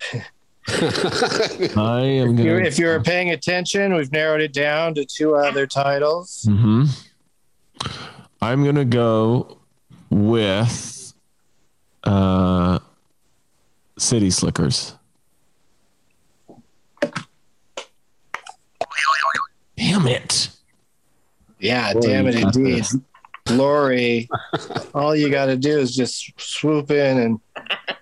[0.66, 2.64] I am you're- gonna.
[2.66, 6.42] if you're paying attention, we've narrowed it down to two other titles.
[6.48, 6.84] hmm
[8.40, 9.58] I'm gonna go
[10.10, 11.12] with
[12.04, 12.78] uh,
[13.98, 14.94] City Slickers.
[19.94, 20.48] Damn it!
[21.60, 22.78] Yeah, Boy, damn it, indeed.
[22.78, 22.96] this.
[23.50, 24.28] Lori,
[24.92, 27.40] all you got to do is just swoop in and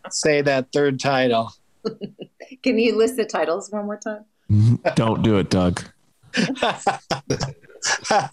[0.09, 1.53] say that third title.
[2.63, 4.25] can you list the titles one more time?
[4.95, 5.83] Don't do it, Doug.
[6.35, 8.31] I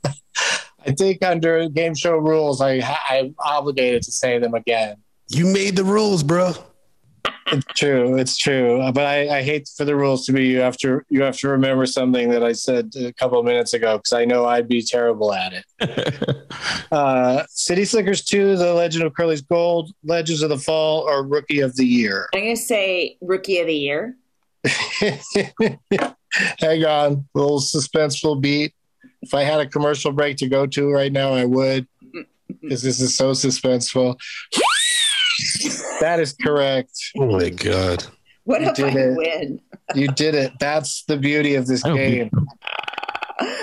[0.97, 2.80] think under game show rules, I,
[3.10, 4.95] I'm obligated to say them again.
[5.28, 6.53] you made the rules, bro.
[7.51, 8.17] It's true.
[8.17, 8.91] It's true.
[8.93, 11.49] But I, I hate for the rules to be you have to you have to
[11.49, 14.82] remember something that I said a couple of minutes ago because I know I'd be
[14.82, 15.65] terrible at it.
[16.91, 21.59] Uh, City Slickers 2, The Legend of Curly's Gold, Legends of the Fall, or Rookie
[21.59, 22.28] of the Year.
[22.34, 24.15] I'm going to say Rookie of the Year.
[26.59, 28.74] Hang on, little suspenseful beat.
[29.22, 31.88] If I had a commercial break to go to right now, I would,
[32.61, 34.17] because this is so suspenseful.
[36.00, 36.91] that is correct.
[37.18, 38.06] Oh my god.
[38.45, 39.18] What You if did I it.
[39.18, 39.62] win?
[39.95, 40.54] You did it.
[40.60, 42.32] That's the beauty of this I game.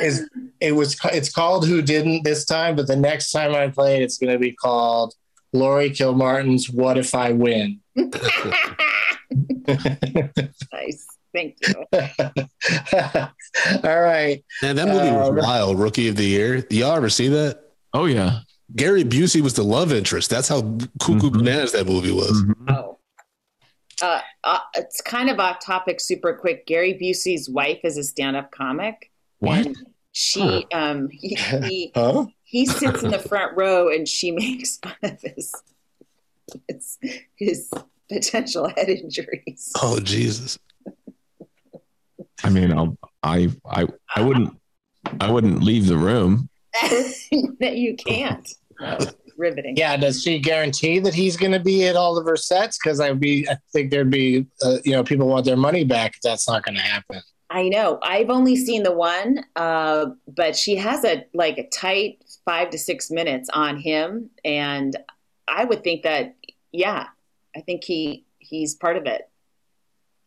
[0.03, 0.28] Is
[0.61, 4.03] it was it's called Who Didn't this time, but the next time I play it,
[4.03, 5.14] it's going to be called
[5.53, 7.80] Lori Kilmartin's What If I Win.
[9.66, 11.07] nice.
[11.34, 11.74] Thank you.
[13.84, 14.43] All right.
[14.62, 15.78] Man, that movie was Uh, wild.
[15.78, 16.64] Rookie of the Year.
[16.70, 17.61] Y'all ever see that?
[17.93, 18.41] Oh yeah.
[18.74, 20.28] Gary Busey was the love interest.
[20.30, 20.62] That's how
[21.00, 21.32] cuckoo Mhm.
[21.34, 22.42] bananas that movie was.
[22.42, 22.70] Mhm.
[22.76, 22.98] Oh.
[24.02, 26.66] Uh, uh, it's kind of off topic, super quick.
[26.66, 29.10] Gary Busey's wife is a stand-up comic.
[29.38, 29.64] What?
[29.66, 29.76] And
[30.12, 32.26] she, um, he, he, Huh?
[32.44, 35.52] he sits in the front row, and she makes fun of his
[36.68, 36.98] his,
[37.36, 37.70] his
[38.08, 39.72] potential head injuries.
[39.82, 40.58] Oh Jesus.
[42.44, 44.56] I mean, I'll, I, I, I wouldn't,
[45.20, 46.48] I wouldn't leave the room.
[47.60, 48.48] that you can't.
[49.36, 49.76] Riveting.
[49.76, 52.78] Yeah, does she guarantee that he's going to be at all of her sets?
[52.78, 56.14] Because I'd be, I think there'd be, uh, you know, people want their money back
[56.14, 57.20] if that's not going to happen.
[57.50, 57.98] I know.
[58.02, 62.78] I've only seen the one, uh, but she has a like a tight five to
[62.78, 64.96] six minutes on him, and
[65.46, 66.34] I would think that,
[66.72, 67.06] yeah,
[67.54, 69.30] I think he he's part of it.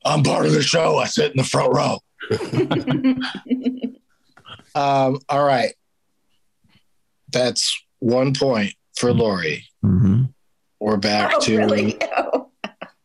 [0.05, 0.97] I'm part of the show.
[0.97, 1.99] I sit in the front row.
[4.75, 5.73] um, all right,
[7.31, 9.65] that's one point for Lori.
[9.83, 10.25] Mm-hmm.
[10.79, 11.99] We're back oh, to really?
[12.17, 12.51] Oh.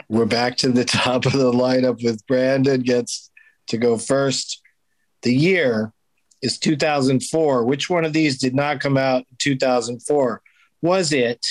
[0.09, 3.31] we're back to the top of the lineup with Brandon gets
[3.68, 4.61] to go first.
[5.22, 5.93] The year
[6.43, 7.64] is 2004.
[7.64, 10.43] Which one of these did not come out in 2004?
[10.83, 11.45] Was it?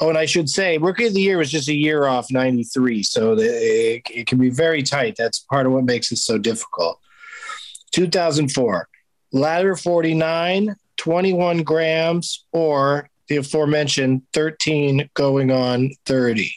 [0.00, 3.02] Oh, and I should say, Rookie of the Year was just a year off 93.
[3.02, 5.14] So the, it, it can be very tight.
[5.16, 6.98] That's part of what makes it so difficult.
[7.92, 8.88] 2004,
[9.32, 16.54] Ladder 49, 21 grams, or the aforementioned 13 going on 30.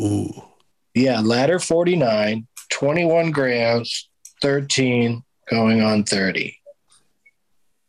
[0.00, 0.30] Ooh.
[0.94, 4.08] Yeah, ladder 49, 21 grams,
[4.42, 6.58] 13 going on 30.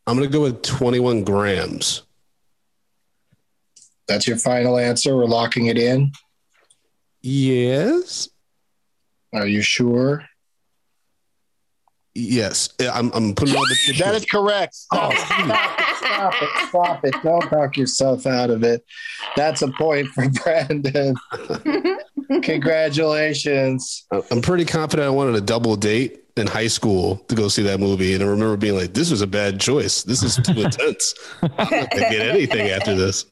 [0.08, 2.04] I'm going to go with 21 grams.
[4.08, 5.16] That's your final answer.
[5.16, 6.12] We're locking it in.
[7.22, 8.30] Yes.
[9.34, 10.26] Are you sure?
[12.20, 12.70] Yes.
[12.80, 13.94] I'm, I'm putting all the.
[14.00, 14.76] That is correct.
[14.76, 15.98] Stop, it, stop it.
[15.98, 16.68] Stop it.
[16.68, 17.16] Stop it.
[17.24, 18.84] Don't talk yourself out of it.
[19.36, 21.16] That's a point for Brandon.
[22.42, 24.06] Congratulations.
[24.32, 27.80] I'm pretty confident I wanted a double date in high school to go see that
[27.80, 28.14] movie.
[28.14, 30.04] And I remember being like, this was a bad choice.
[30.04, 31.14] This is too intense.
[31.42, 33.26] I'm not going to get anything after this.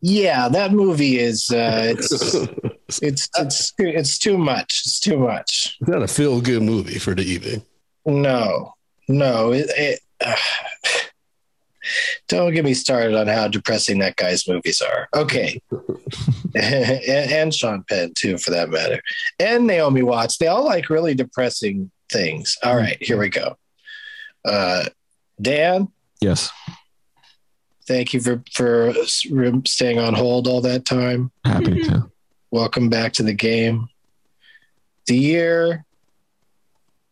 [0.00, 2.34] Yeah, that movie is uh, it's,
[3.00, 4.82] it's it's it's too much.
[4.84, 5.76] It's too much.
[5.80, 7.62] It's not a feel good movie for the evening.
[8.04, 8.74] No,
[9.08, 9.52] no.
[9.52, 10.34] It, it, uh,
[12.28, 15.08] don't get me started on how depressing that guy's movies are.
[15.14, 15.60] Okay,
[16.54, 19.00] and, and Sean Penn too, for that matter,
[19.38, 20.38] and Naomi Watts.
[20.38, 22.56] They all like really depressing things.
[22.62, 23.56] All right, here we go.
[24.44, 24.84] Uh,
[25.40, 25.88] Dan,
[26.20, 26.50] Yes.
[27.86, 31.30] thank you for for staying on hold all that time.
[31.44, 32.10] Happy to.
[32.52, 33.88] Welcome back to the game.
[35.06, 35.86] The year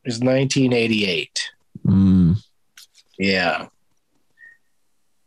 [0.05, 1.51] is 1988.
[1.87, 2.37] Mm.
[3.19, 3.69] Yeah.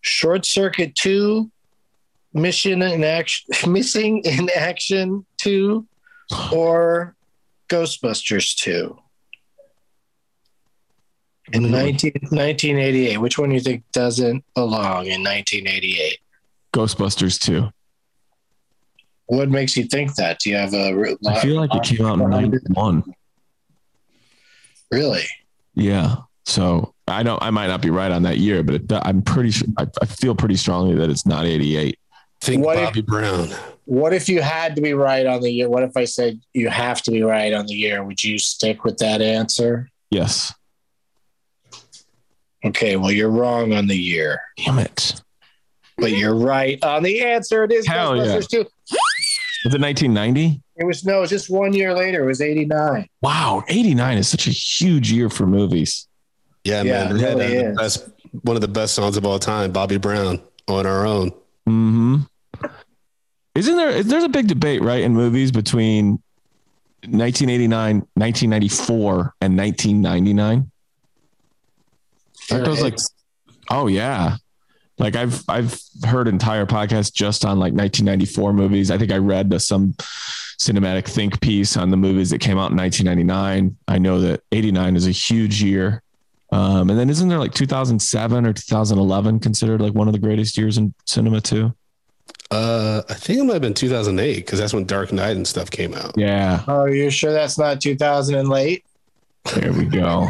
[0.01, 1.49] Short Circuit 2,
[2.31, 5.83] Mission in Action, Missing in Action 2,
[6.53, 7.15] or
[7.67, 8.95] Ghostbusters 2?
[11.53, 16.19] In 19, 1988, which one do you think doesn't belong in 1988?
[16.71, 17.71] Ghostbusters 2.
[19.27, 20.39] What makes you think that?
[20.39, 23.03] Do you have a re- I feel like it came out in 91.
[24.91, 25.23] really?
[25.75, 26.17] Yeah.
[26.45, 29.51] So I don't, I might not be right on that year, but it, I'm pretty
[29.51, 31.97] sure, I, I feel pretty strongly that it's not 88.
[32.41, 33.49] Think What if- Bobby Brown.
[33.85, 35.67] What if you had to be right on the year?
[35.67, 38.01] What if I said you have to be right on the year?
[38.01, 39.89] Would you stick with that answer?
[40.09, 40.53] Yes.
[42.63, 45.21] Okay, well, you're wrong on the year, Damn it.
[45.97, 47.65] but you're right on the answer.
[47.65, 48.39] It is Hell yeah.
[48.39, 48.65] 2.
[49.63, 50.61] Was it 1990?
[50.75, 52.23] It was no, it was just one year later.
[52.23, 53.07] It was 89.
[53.21, 53.63] Wow.
[53.67, 56.07] 89 is such a huge year for movies.
[56.63, 57.15] Yeah, Yeah, man.
[57.15, 57.77] it It had really uh, the is.
[57.77, 58.09] best,
[58.41, 61.31] one of the best songs of all time, Bobby Brown, on our own.
[61.65, 62.17] hmm
[63.55, 66.21] Isn't there, there's a big debate, right, in movies between
[67.05, 70.71] 1989, 1994, and 1999?
[72.51, 72.97] Aren't those like,
[73.69, 74.37] oh yeah.
[75.03, 78.89] Like I've I've heard entire podcasts just on like 1994 movies.
[78.89, 79.93] I think I read uh, some
[80.59, 83.75] cinematic think piece on the movies that came out in 1999.
[83.89, 86.01] I know that 89 is a huge year.
[86.53, 90.57] Um, and then isn't there like 2007 or 2011 considered like one of the greatest
[90.57, 91.73] years in cinema too?
[92.49, 95.69] Uh, I think it might have been 2008 because that's when Dark Knight and stuff
[95.69, 96.13] came out.
[96.15, 98.85] Yeah, Oh, you sure that's not 2000 and late?
[99.55, 100.29] there we go.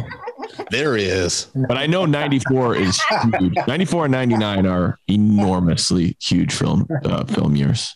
[0.69, 1.47] There he is.
[1.55, 3.01] But I know 94 is
[3.39, 3.55] huge.
[3.67, 7.95] 94 and 99 are enormously huge film uh, film years.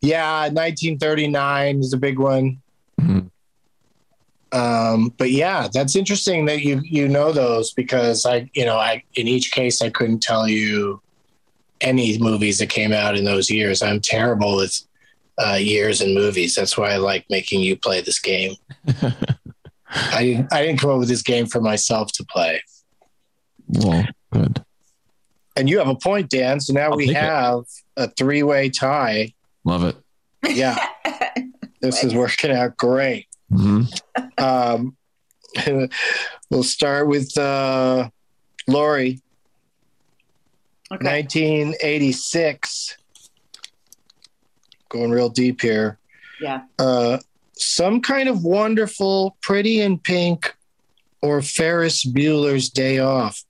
[0.00, 2.60] Yeah, 1939 is a big one.
[3.00, 3.30] Mhm.
[4.52, 9.04] Um, but yeah, that's interesting that you you know those because I you know I
[9.14, 11.00] in each case I couldn't tell you
[11.80, 13.82] any movies that came out in those years.
[13.82, 14.80] I'm terrible with
[15.38, 16.54] uh, years and movies.
[16.54, 18.54] That's why I like making you play this game.
[19.92, 22.62] I didn't I didn't come up with this game for myself to play.
[23.68, 24.64] Well, good.
[25.56, 26.60] And you have a point, Dan.
[26.60, 27.20] So now I'll we take it.
[27.22, 27.64] have
[27.96, 29.34] a three way tie.
[29.64, 29.96] Love it.
[30.48, 30.76] Yeah,
[31.80, 33.26] this is working out great.
[33.50, 33.82] hmm
[34.38, 34.96] Um,
[36.50, 38.08] we'll start with uh,
[38.66, 39.20] Lori.
[40.92, 41.04] Okay.
[41.20, 42.96] 1986.
[44.88, 45.98] Going real deep here.
[46.40, 46.62] Yeah.
[46.78, 47.18] Uh,
[47.60, 50.54] some kind of wonderful, pretty in pink,
[51.22, 53.44] or Ferris Bueller's Day Off.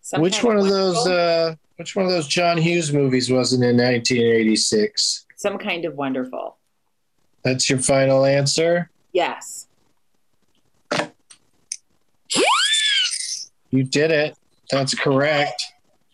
[0.00, 1.06] Some which one of those?
[1.06, 5.26] Uh, which one of those John Hughes movies wasn't in 1986?
[5.36, 6.58] Some kind of wonderful.
[7.42, 8.90] That's your final answer.
[9.12, 9.66] Yes.
[13.70, 14.36] You did it.
[14.70, 15.62] That's correct.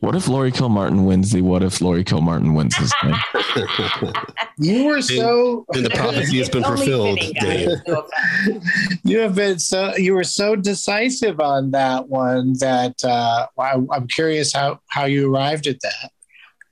[0.01, 3.15] What if Lori Kilmartin wins the What if Lori Kilmartin wins this thing?
[4.61, 5.65] You were so.
[5.73, 7.21] And the prophecy has been fulfilled.
[7.21, 7.69] fitting, Dave.
[7.69, 7.83] guys.
[7.87, 8.99] No offense.
[9.05, 9.95] You have been so.
[9.97, 15.33] You were so decisive on that one that uh, I, I'm curious how how you
[15.33, 16.11] arrived at that.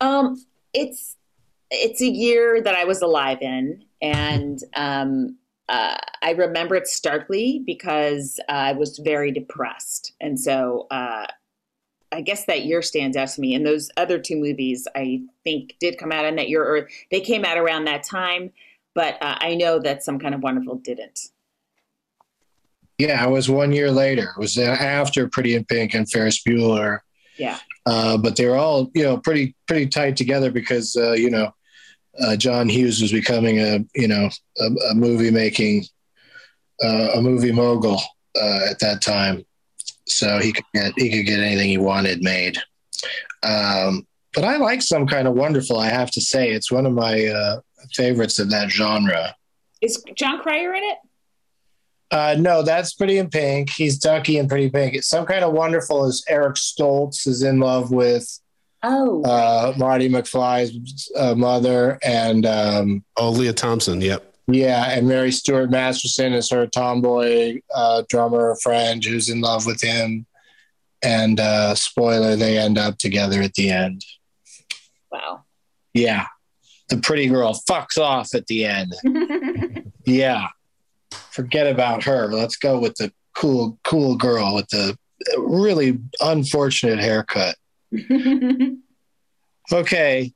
[0.00, 1.16] Um, it's
[1.70, 5.36] it's a year that I was alive in, and um,
[5.68, 11.26] uh, I remember it starkly because I was very depressed, and so uh,
[12.12, 13.54] I guess that year stands out to me.
[13.54, 17.20] And those other two movies, I think, did come out in that year, or they
[17.20, 18.52] came out around that time.
[18.94, 21.28] But uh, I know that some kind of wonderful didn't.
[22.98, 24.32] Yeah, it was one year later.
[24.36, 27.00] It was after Pretty in Pink and Ferris Bueller.
[27.36, 27.58] Yeah.
[27.84, 31.54] Uh, but they were all, you know, pretty pretty tight together because, uh, you know,
[32.18, 35.84] uh, John Hughes was becoming a, you know, a, a movie making,
[36.82, 38.00] uh, a movie mogul
[38.40, 39.44] uh, at that time.
[40.06, 42.58] So he could get he could get anything he wanted made.
[43.42, 45.78] Um, but I like some kind of wonderful.
[45.78, 47.60] I have to say, it's one of my uh,
[47.94, 49.34] favorites of that genre.
[49.82, 50.98] Is Jon Cryer in it?
[52.10, 53.70] Uh, no, that's Pretty in Pink.
[53.70, 54.94] He's Ducky in Pretty Pink.
[54.94, 58.40] It's some kind of wonderful is Eric Stoltz is in love with
[58.82, 64.00] Oh, uh, Marty McFly's uh, mother, and um, Oh, Lea Thompson.
[64.00, 64.35] Yep.
[64.48, 69.80] Yeah, and Mary Stuart Masterson is her tomboy uh, drummer friend who's in love with
[69.80, 70.26] him.
[71.02, 74.04] And uh, spoiler, they end up together at the end.
[75.10, 75.44] wow.
[75.94, 76.26] Yeah,
[76.88, 78.94] the pretty girl fucks off at the end.
[80.06, 80.46] Yeah.
[81.10, 82.28] Forget about her.
[82.28, 84.96] Let's go with the cool, cool girl with the
[85.36, 87.56] really unfortunate haircut.
[89.72, 90.32] Okay.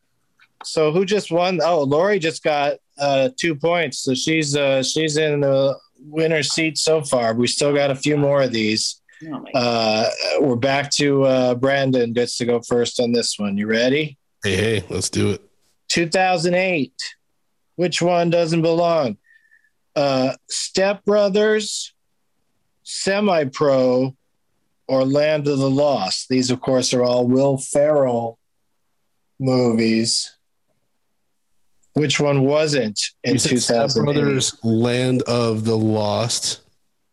[0.65, 1.61] So who just won?
[1.63, 4.01] Oh, Lori just got uh, two points.
[4.01, 7.35] So she's uh, she's in the winner seat so far.
[7.35, 9.01] We still got a few more of these.
[9.25, 10.09] oh Uh,
[10.41, 13.57] we're back to uh, Brandon gets to go first on this one.
[13.57, 14.19] You ready?
[14.45, 15.43] Hey, hey, let's do it.
[15.89, 16.93] 2008.
[17.77, 19.17] Which one doesn't belong?
[19.97, 21.93] Uh, Step Brothers,
[22.83, 24.17] Semi Pro,
[24.87, 26.29] or Land of the Lost.
[26.29, 28.39] These, of course, are all Will Ferrell
[29.39, 30.37] movies.
[32.01, 36.63] Which one wasn't in said Step Brothers, Land of the Lost,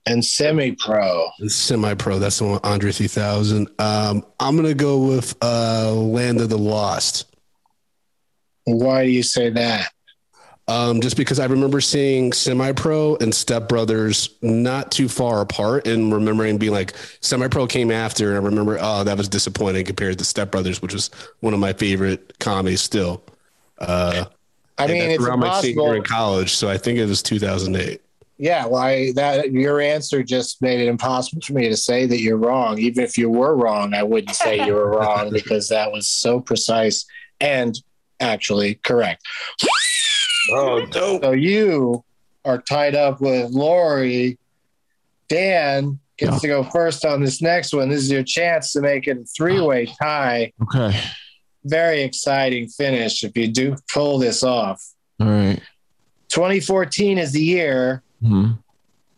[0.05, 1.27] And Semi Pro.
[1.47, 2.19] Semi Pro.
[2.19, 3.67] That's the one, Andre 3000.
[3.79, 7.35] Um, I'm going to go with uh, Land of the Lost.
[8.63, 9.91] Why do you say that?
[10.69, 15.85] Um, just because I remember seeing Semi Pro and Step Brothers not too far apart
[15.85, 18.29] and remembering being like, Semi Pro came after.
[18.29, 21.09] And I remember, oh, that was disappointing compared to Step Brothers, which was
[21.41, 23.21] one of my favorite comedies still.
[23.79, 24.27] Uh,
[24.79, 25.93] I and mean, it's around my senior impossible.
[25.93, 26.55] in college.
[26.55, 28.01] So I think it was 2008.
[28.39, 32.19] Yeah, well, I, that your answer just made it impossible for me to say that
[32.19, 32.77] you're wrong.
[32.77, 36.39] Even if you were wrong, I wouldn't say you were wrong because that was so
[36.39, 37.05] precise
[37.41, 37.75] and
[38.19, 39.23] actually correct.
[40.51, 41.23] Oh, dope.
[41.23, 42.03] So you
[42.45, 44.37] are tied up with Lori.
[45.29, 46.39] Dan gets Yeah.
[46.39, 47.89] to go first on this next one.
[47.89, 50.53] This is your chance to make it a three-way tie.
[50.61, 50.99] Okay.
[51.67, 54.83] Very exciting finish if you do pull this off.
[55.19, 55.61] All right.
[56.29, 58.03] 2014 is the year.
[58.21, 58.51] Hmm.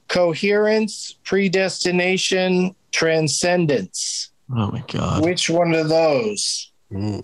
[0.08, 4.32] Coherence, predestination, transcendence.
[4.52, 5.24] Oh my God.
[5.24, 7.24] Which one of those Mm.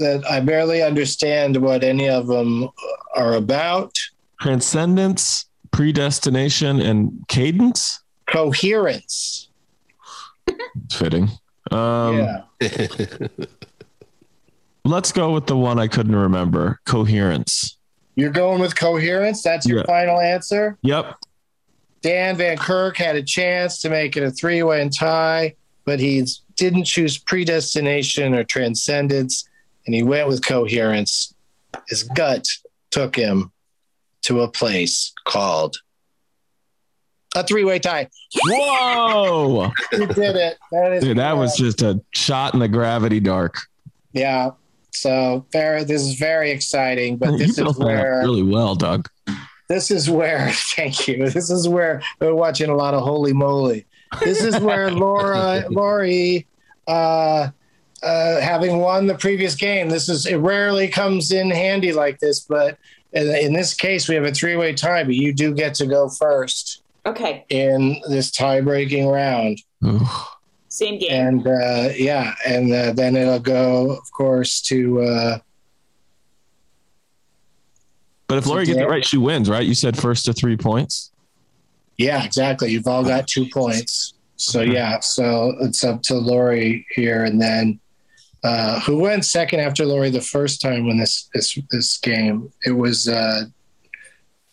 [0.00, 2.68] that I barely understand what any of them
[3.14, 3.96] are about?
[4.40, 8.00] Transcendence, predestination, and cadence.
[8.26, 9.48] Coherence.
[10.48, 11.30] It's fitting.
[11.70, 12.42] Um, yeah.
[14.88, 16.80] Let's go with the one I couldn't remember.
[16.86, 17.76] Coherence.
[18.16, 19.42] You're going with coherence.
[19.42, 19.84] That's your Yeah.
[19.86, 20.78] final answer.
[20.82, 21.14] Yep.
[22.00, 26.24] Dan Van Kirk had a chance to make it a three way tie, but he
[26.56, 29.46] didn't choose predestination or transcendence,
[29.86, 31.34] and he went with coherence.
[31.88, 32.46] His gut
[32.90, 33.52] took him
[34.22, 35.76] to a place called
[37.36, 38.08] a three way tie.
[38.46, 39.70] Whoa.
[39.92, 40.56] You did it.
[40.72, 43.58] That is Dude, that was just a shot in the gravity dark.
[44.12, 44.50] yeah.
[44.92, 48.74] So very, this is very exciting, but you this built is that where really well,
[48.74, 49.08] Doug.
[49.68, 53.86] this is where thank you this is where we're watching a lot of holy moly
[54.20, 56.46] this is where laura lori
[56.86, 57.48] uh
[58.00, 59.88] uh, having won the previous game.
[59.88, 62.78] This is it rarely comes in handy like this, but
[63.12, 65.02] in, in this case, we have a three way tie.
[65.02, 67.44] But you do get to go first Okay.
[67.48, 69.60] in this tie breaking round.
[70.78, 71.10] Same game.
[71.10, 75.38] And uh, yeah, and uh, then it'll go, of course, to uh,
[78.28, 79.66] But if Lori gets it right, she wins, right?
[79.66, 81.10] You said first to three points.
[81.96, 82.70] yeah, exactly.
[82.70, 84.14] You've all got two points.
[84.36, 87.80] So yeah, so it's up to Lori here, and then
[88.44, 92.52] uh, who went second after Lori the first time when this this this game?
[92.64, 93.46] It was uh,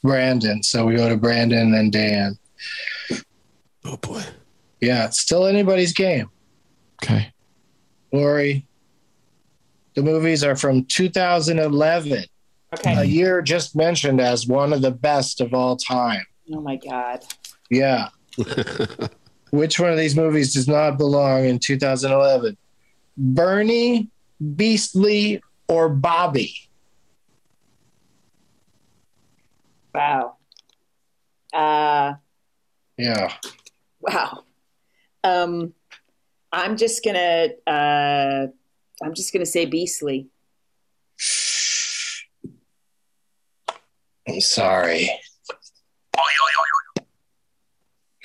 [0.02, 0.64] Brandon.
[0.64, 2.38] So we go to Brandon and then Dan.
[3.84, 4.24] Oh boy.
[4.82, 6.30] Yeah, it's still anybody's game.
[7.04, 7.32] Okay.
[8.12, 8.66] Lori,
[9.96, 12.24] the movies are from 2011,
[12.74, 12.94] okay.
[12.98, 16.26] a year just mentioned as one of the best of all time.
[16.54, 17.24] oh my God.
[17.70, 18.10] Yeah.
[19.52, 22.58] Which one of these movies does not belong in 2011?
[23.18, 24.10] Bernie,
[24.56, 26.54] Beastly, or Bobby?
[29.94, 30.36] Wow.
[31.54, 32.14] Uh,
[32.98, 33.32] Yeah.
[34.02, 34.44] wow.
[35.26, 35.74] Um,
[36.52, 37.50] I'm just gonna.
[37.68, 38.48] Uh,
[39.04, 40.28] I'm just gonna say Beastly.
[44.28, 45.10] I'm sorry.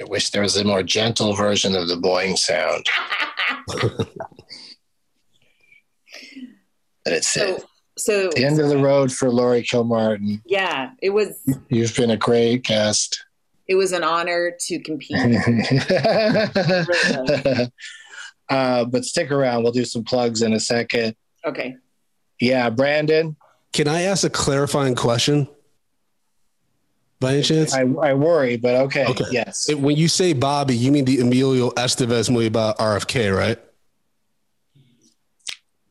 [0.00, 2.86] I wish there was a more gentle version of the boing sound.
[7.04, 7.64] but it's So, it.
[7.98, 10.40] so The end of the road for Lori Kilmartin.
[10.46, 11.38] yeah, it was.
[11.68, 13.24] You've been a great guest.
[13.70, 15.16] It was an honor to compete.
[18.48, 19.62] uh, but stick around.
[19.62, 21.14] We'll do some plugs in a second.
[21.46, 21.76] Okay.
[22.40, 23.36] Yeah, Brandon.
[23.72, 25.46] Can I ask a clarifying question?
[27.20, 27.72] By any chance?
[27.72, 29.06] I, I worry, but okay.
[29.06, 29.26] Okay.
[29.30, 29.68] Yes.
[29.68, 33.60] It- when you say Bobby, you mean the Emilio Estevez movie about RFK, right?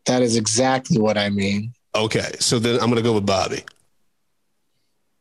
[0.06, 1.72] That is exactly what I mean.
[1.96, 3.64] Okay, so then I'm going to go with Bobby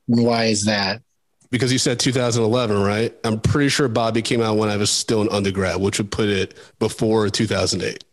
[0.07, 1.03] Why is that?
[1.51, 3.15] Because you said 2011, right?
[3.25, 6.29] I'm pretty sure Bobby came out when I was still an undergrad, which would put
[6.29, 8.05] it before 2008.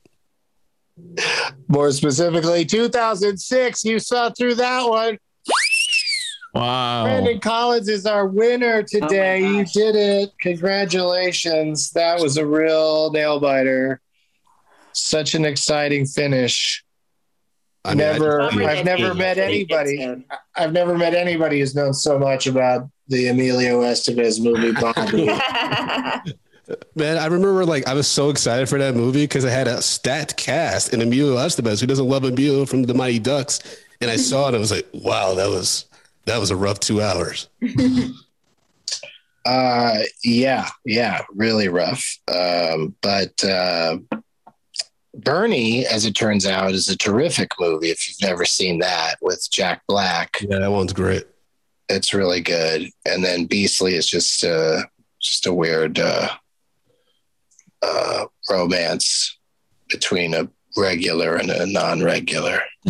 [1.67, 3.83] More specifically, 2006.
[3.83, 5.17] You saw through that one.
[6.53, 7.03] Wow.
[7.03, 9.43] Brandon Collins is our winner today.
[9.43, 10.31] Oh you did it.
[10.39, 11.91] Congratulations.
[11.91, 13.99] That was a real nail biter.
[14.93, 16.85] Such an exciting finish.
[17.83, 20.25] I mean, I- never, Bummer I've never met that he gets anybody.
[20.55, 25.27] I've never met anybody who's known so much about the Emilio Estevez movie, Bobby.
[26.95, 29.81] Man, I remember like I was so excited for that movie because I had a
[29.81, 33.59] stat cast and Emilio Estevez, who doesn't love Emilio from the Mighty Ducks,
[34.01, 34.47] and I saw it.
[34.49, 35.85] and I was like, wow, that was
[36.25, 37.49] that was a rough two hours.
[39.45, 42.17] Uh, yeah, yeah, really rough.
[42.27, 43.97] Um, but uh,
[45.13, 47.91] Bernie, as it turns out, is a terrific movie.
[47.91, 51.25] If you've never seen that with Jack Black, Yeah, that one's great.
[51.89, 52.89] It's really good.
[53.05, 54.83] And then Beastly is just uh,
[55.21, 56.29] just a weird uh,
[57.81, 59.37] uh, romance
[59.89, 62.61] between a regular and a non-regular.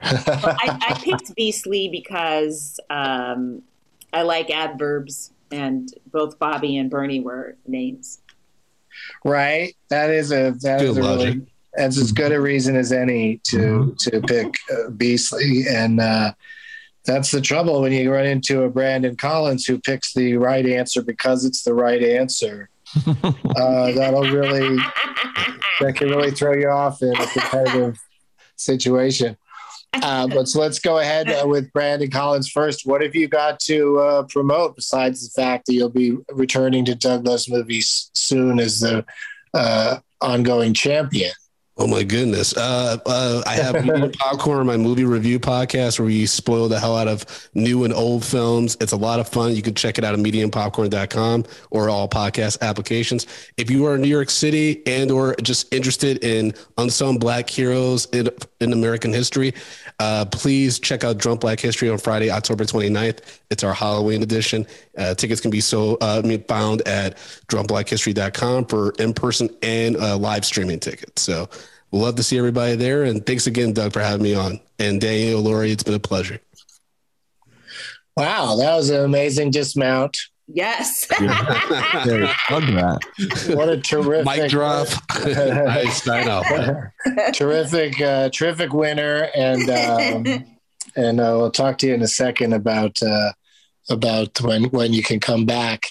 [0.00, 3.62] I, I picked Beastly because um,
[4.12, 8.20] I like adverbs, and both Bobby and Bernie were names.
[9.24, 9.74] right?
[9.88, 11.34] That is a that Good is a logic.
[11.34, 16.32] really that's as good a reason as any to to pick uh, Beastly, and uh,
[17.06, 21.02] that's the trouble when you run into a Brandon Collins who picks the right answer
[21.02, 22.68] because it's the right answer.
[23.06, 24.76] uh, that'll really
[25.80, 27.98] that can really throw you off in a competitive
[28.56, 29.36] situation.
[30.02, 32.86] Uh, but so let's go ahead uh, with Brandon Collins first.
[32.86, 36.94] What have you got to uh, promote besides the fact that you'll be returning to
[36.94, 39.04] Doug Loves Movies soon as the
[39.54, 41.32] uh, ongoing champion?
[41.78, 42.56] Oh my goodness.
[42.56, 46.96] Uh, uh, I have Medium Popcorn, my movie review podcast where we spoil the hell
[46.96, 48.78] out of new and old films.
[48.80, 49.54] It's a lot of fun.
[49.54, 53.26] You can check it out at mediumpopcorn.com or all podcast applications.
[53.58, 58.06] If you are in New York City and or just interested in unsung black heroes
[58.06, 58.30] in,
[58.62, 59.52] in American history,
[59.98, 63.20] uh, please check out Drunk Black History on Friday, October 29th.
[63.50, 64.66] It's our Halloween edition.
[64.96, 67.16] Uh, tickets can be so uh, found at
[67.48, 71.22] drunkblackhistory.com for in-person and uh, live streaming tickets.
[71.22, 71.48] So
[71.92, 73.04] love to see everybody there.
[73.04, 74.60] And thanks again, Doug, for having me on.
[74.78, 76.40] And Daniel, Lori, it's been a pleasure.
[78.16, 80.16] Wow, that was an amazing dismount.
[80.48, 81.06] Yes.
[82.04, 83.56] There, hug that.
[83.56, 84.86] What a terrific Mic drop.
[85.24, 86.08] nice.
[86.08, 87.32] I know.
[87.32, 90.44] terrific, uh, terrific winner, and um,
[90.96, 93.32] and uh, we'll talk to you in a second about uh,
[93.88, 95.86] about when when you can come back.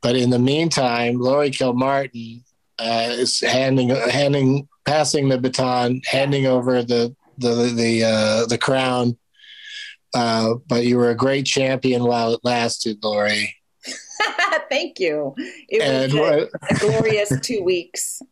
[0.00, 2.42] But in the meantime, Lori Kilmartin,
[2.78, 9.18] uh, is handing handing passing the baton, handing over the the the uh, the crown.
[10.14, 13.54] Uh, but you were a great champion while it lasted, Lori.
[14.68, 15.34] Thank you.
[15.68, 18.22] It And was a, a glorious two weeks.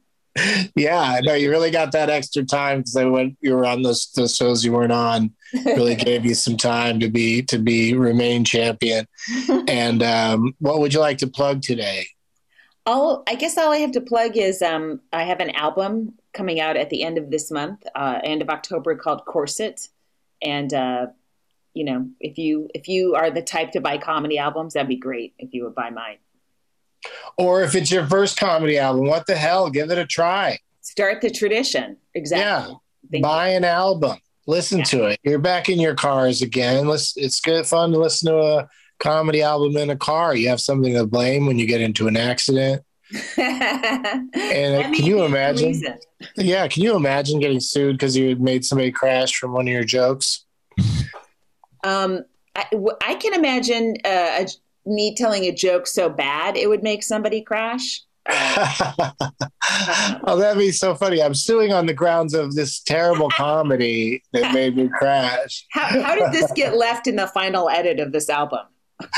[0.77, 3.37] Yeah, no, you really got that extra time because I went.
[3.41, 5.33] You were on those those shows you weren't on.
[5.67, 9.07] Really gave you some time to be to be remain champion.
[9.67, 12.07] And um, what would you like to plug today?
[12.87, 16.61] All I guess all I have to plug is um, I have an album coming
[16.61, 19.89] out at the end of this month, uh, end of October, called Corset.
[20.41, 21.09] And uh,
[21.75, 24.97] you know, if you if you are the type to buy comedy albums, that'd be
[24.97, 26.19] great if you would buy mine.
[27.39, 29.71] Or if it's your first comedy album, what the hell?
[29.71, 30.59] Give it a try.
[30.83, 31.97] Start the tradition.
[32.15, 32.77] Exactly.
[33.11, 35.21] Yeah, buy an album, listen to it.
[35.23, 36.87] You're back in your cars again.
[36.87, 38.69] Let's, it's good fun to listen to a
[38.99, 40.35] comedy album in a car.
[40.35, 42.83] You have something to blame when you get into an accident.
[43.39, 45.83] And uh, can you imagine?
[46.37, 49.73] Yeah, can you imagine getting sued because you had made somebody crash from one of
[49.73, 50.45] your jokes?
[51.85, 52.25] Um,
[52.57, 52.67] I,
[53.03, 54.47] I can imagine uh, a,
[54.87, 58.03] me telling a joke so bad it would make somebody crash.
[60.25, 61.23] Oh, that'd be so funny.
[61.23, 65.67] I'm suing on the grounds of this terrible comedy that made me crash.
[65.71, 68.67] How, how did this get left in the final edit of this album?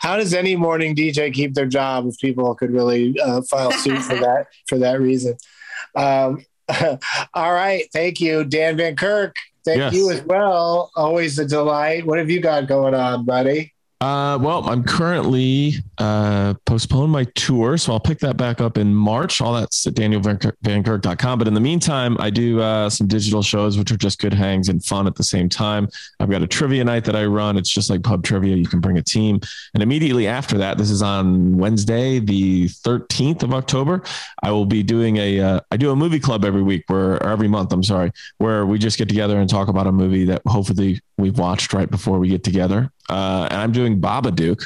[0.00, 3.98] How does any morning DJ keep their job if people could really uh, file suit
[3.98, 5.36] for that for that reason?
[5.94, 6.46] Um,
[7.34, 9.36] all right, thank you, Dan Van Kirk.
[9.64, 9.94] Thank Yes.
[9.94, 10.90] you as well.
[10.94, 12.06] Always a delight.
[12.06, 13.73] What have you got going on, buddy?
[14.00, 18.94] Uh, well, I'm currently uh, postponed my tour, so I'll pick that back up in
[18.94, 19.40] March.
[19.40, 21.38] All that's at danielvankirk.com.
[21.38, 24.68] But in the meantime, I do uh, some digital shows, which are just good hangs
[24.68, 25.88] and fun at the same time.
[26.20, 27.56] I've got a trivia night that I run.
[27.56, 28.56] It's just like pub trivia.
[28.56, 29.40] You can bring a team.
[29.72, 34.02] And immediately after that, this is on Wednesday, the 13th of October.
[34.42, 35.40] I will be doing a.
[35.40, 37.72] Uh, I do a movie club every week, where or every month.
[37.72, 41.38] I'm sorry, where we just get together and talk about a movie that hopefully we've
[41.38, 42.90] watched right before we get together.
[43.08, 44.64] Uh, and I'm doing Babadook,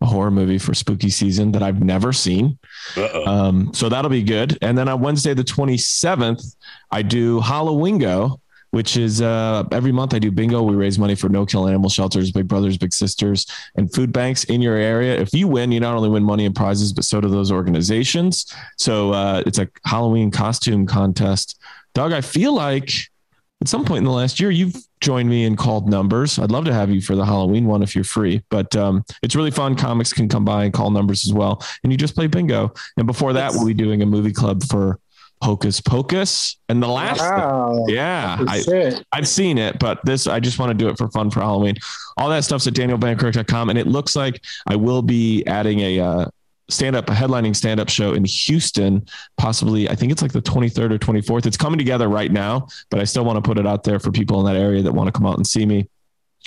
[0.00, 2.58] a horror movie for spooky season that I've never seen.
[3.26, 4.58] Um, so that'll be good.
[4.62, 6.56] And then on Wednesday, the 27th,
[6.90, 8.38] I do Hallowingo,
[8.70, 10.62] which is uh, every month I do bingo.
[10.62, 14.44] We raise money for no kill animal shelters, big brothers, big sisters, and food banks
[14.44, 15.14] in your area.
[15.14, 18.52] If you win, you not only win money and prizes, but so do those organizations.
[18.78, 21.60] So uh, it's a Halloween costume contest.
[21.94, 22.90] Doug, I feel like
[23.62, 26.36] at some point in the last year, you've joined me and called numbers.
[26.36, 29.36] I'd love to have you for the Halloween one if you're free, but um, it's
[29.36, 29.76] really fun.
[29.76, 31.64] Comics can come by and call numbers as well.
[31.84, 32.74] And you just play bingo.
[32.96, 34.98] And before that, we'll be doing a movie club for
[35.42, 36.56] Hocus Pocus.
[36.68, 37.84] And the last, Wow.
[37.86, 41.30] yeah, I, I've seen it, but this, I just want to do it for fun
[41.30, 41.76] for Halloween.
[42.16, 43.70] All that stuff's at danielvankirk.com.
[43.70, 46.26] And it looks like I will be adding a, uh,
[46.72, 49.06] stand up, a headlining stand up show in Houston,
[49.36, 51.46] possibly, I think it's like the 23rd or 24th.
[51.46, 54.10] It's coming together right now, but I still want to put it out there for
[54.10, 55.88] people in that area that want to come out and see me.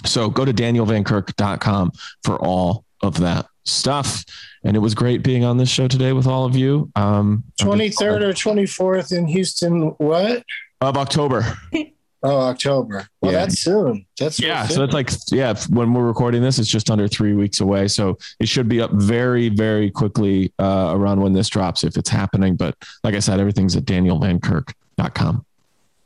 [0.06, 1.92] So go to danielvankirk.com
[2.24, 4.26] for all of that stuff.
[4.64, 6.92] And it was great being on this show today with all of you.
[6.96, 10.44] Um, 23rd or 24th in Houston, what?
[10.82, 11.58] of October.
[12.28, 13.08] Oh, October.
[13.22, 13.40] Well, Yeah.
[13.42, 14.06] that's soon.
[14.20, 17.34] That's Yeah, real so it's like yeah, when we're recording this, it's just under three
[17.34, 17.88] weeks away.
[17.88, 22.10] So it should be up very, very quickly uh, around when this drops if it's
[22.10, 22.56] happening.
[22.56, 25.46] But like I said, everything's at danielvankirk.com.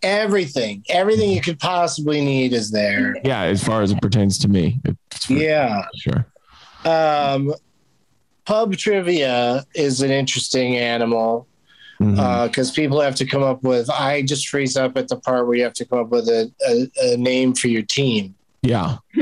[0.02, 3.16] everything, everything you could possibly need is there.
[3.24, 5.84] Yeah, as far as it pertains to me, it's for Yeah.
[5.96, 6.26] sure.
[6.86, 7.54] Um,
[8.46, 11.48] pub trivia is an interesting animal
[12.00, 13.90] Because people have to come up with.
[13.90, 16.50] I just freeze up at the part where you have to come up with a,
[16.68, 18.36] a, a name for your team.
[18.62, 18.98] yeah,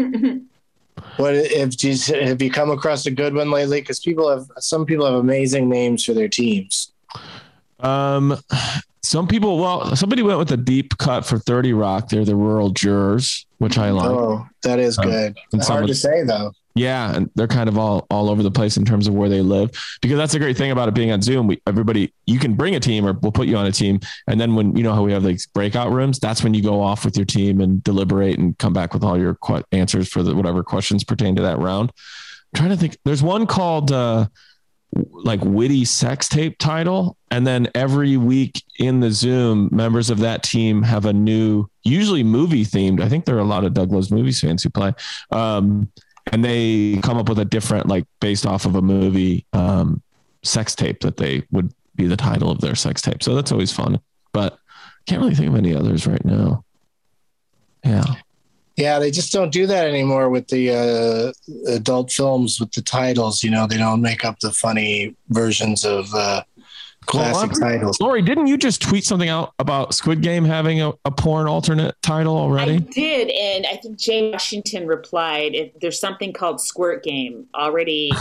[1.18, 3.82] What if you have you come across a good one lately?
[3.82, 6.92] Because people have some people have amazing names for their teams.
[7.80, 8.36] Um,
[9.04, 12.10] some people, well, somebody went with a deep cut for 30 Rock.
[12.10, 14.10] They're the rural jurors, which I like.
[14.10, 15.38] Oh, that is Um, good.
[15.54, 16.52] and Hard someone- to say though.
[16.78, 19.42] Yeah, and they're kind of all all over the place in terms of where they
[19.42, 19.72] live.
[20.02, 21.48] Because that's a great thing about it being on Zoom.
[21.48, 24.40] We everybody you can bring a team or we'll put you on a team, and
[24.40, 27.06] then when you know how we have like breakout rooms, that's when you go off
[27.06, 30.36] with your team and deliberate and come back with all your qu- answers for the
[30.36, 31.92] whatever questions pertain to that round.
[32.54, 32.98] I'm trying to think.
[33.04, 34.28] There's one called uh,
[34.94, 40.44] like witty sex tape title, and then every week in the Zoom, members of that
[40.44, 43.02] team have a new, usually movie themed.
[43.02, 44.94] I think there are a lot of Doug Loves Movies fans who play.
[45.32, 45.92] Um,
[46.32, 50.02] and they come up with a different like based off of a movie um
[50.44, 53.24] sex tape that they would be the title of their sex tape.
[53.24, 54.00] So that's always fun.
[54.32, 54.58] But
[55.08, 56.64] can't really think of any others right now.
[57.84, 58.04] Yeah.
[58.76, 63.44] Yeah, they just don't do that anymore with the uh, adult films with the titles.
[63.44, 66.44] You know, they don't make up the funny versions of uh,
[67.08, 68.00] classic Well, titles.
[68.00, 71.96] Lori, didn't you just tweet something out about Squid Game having a, a porn alternate
[72.02, 72.76] title already?
[72.76, 78.12] I did, and I think Jay Washington replied, if "There's something called Squirt Game already,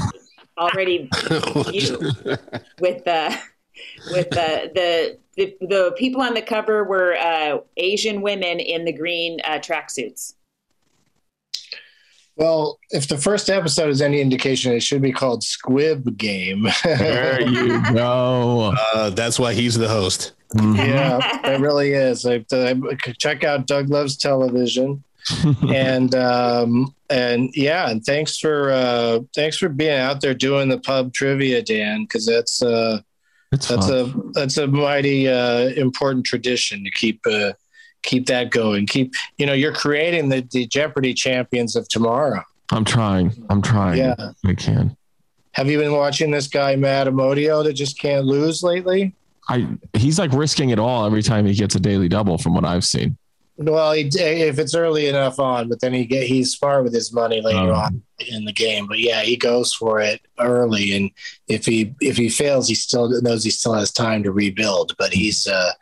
[0.56, 1.10] already
[1.72, 1.98] you
[2.80, 3.38] with the
[4.10, 8.92] with the the." The, the people on the cover were uh, Asian women in the
[8.94, 10.32] green uh, tracksuits.
[12.36, 16.68] Well, if the first episode is any indication, it should be called Squib Game.
[16.84, 18.74] There you go.
[18.94, 20.32] Uh, that's why he's the host.
[20.54, 21.18] yeah,
[21.50, 22.24] it really is.
[22.26, 22.74] I, I,
[23.18, 25.02] check out Doug Loves Television,
[25.72, 30.78] and um, and yeah, and thanks for uh, thanks for being out there doing the
[30.78, 33.00] pub trivia, Dan, because that's uh,
[33.50, 34.14] It's that's fun.
[34.28, 37.52] a that's a mighty uh, important tradition to keep uh,
[38.06, 38.86] keep that going.
[38.86, 42.42] Keep you know you're creating the, the Jeopardy champions of tomorrow.
[42.70, 43.32] I'm trying.
[43.50, 43.98] I'm trying.
[43.98, 44.32] Yeah.
[44.44, 44.96] I can.
[45.52, 49.14] Have you been watching this guy Matt Amodio that just can't lose lately?
[49.48, 52.64] I he's like risking it all every time he gets a daily double from what
[52.64, 53.16] I've seen.
[53.58, 57.10] Well, he, if it's early enough on, but then he get he's smart with his
[57.12, 58.86] money later Um, on in the game.
[58.86, 61.10] But yeah, he goes for it early, and
[61.48, 64.94] if he if he fails, he still knows he still has time to rebuild.
[64.98, 65.72] But he's uh,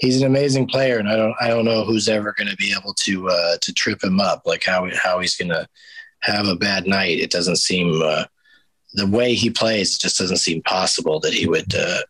[0.00, 2.74] he's an amazing player, and I don't I don't know who's ever going to be
[2.78, 5.68] able to uh, to trip him up, like how how he's going to
[6.20, 7.20] have a bad night.
[7.20, 8.24] It doesn't seem uh,
[8.94, 12.00] the way he plays just doesn't seem possible that he would uh,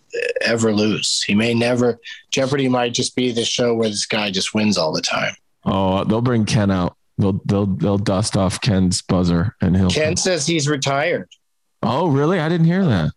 [0.40, 1.22] ever lose.
[1.22, 1.98] He may never.
[2.30, 5.34] Jeopardy might just be the show where this guy just wins all the time.
[5.64, 6.96] Oh, they'll bring Ken out.
[7.18, 9.90] They'll they'll they'll dust off Ken's buzzer and he'll.
[9.90, 11.28] Ken says he's retired.
[11.82, 12.38] Oh, really?
[12.38, 13.12] I didn't hear that.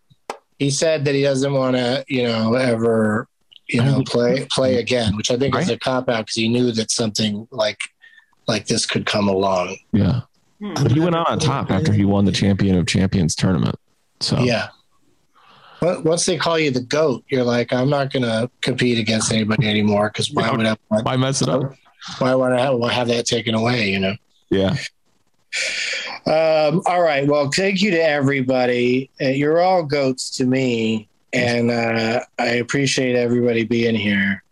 [0.59, 3.27] He said that he doesn't want to, you know, ever,
[3.67, 6.71] you know, play play again, which I think is a cop out because he knew
[6.71, 7.79] that something like
[8.47, 9.77] like this could come along.
[9.91, 10.21] Yeah.
[10.59, 13.75] But he went out on top after he won the Champion of Champions tournament.
[14.21, 14.69] So Yeah.
[15.81, 19.33] But once they call you the goat, you're like, I'm not going to compete against
[19.33, 20.77] anybody anymore because why would I?
[20.87, 21.73] Why mess it up?
[22.19, 23.89] Why would I have, have that taken away?
[23.89, 24.15] You know.
[24.49, 24.77] Yeah.
[26.25, 27.27] Um, all right.
[27.27, 29.09] Well, thank you to everybody.
[29.21, 34.43] Uh, you're all goats to me, and uh, I appreciate everybody being here.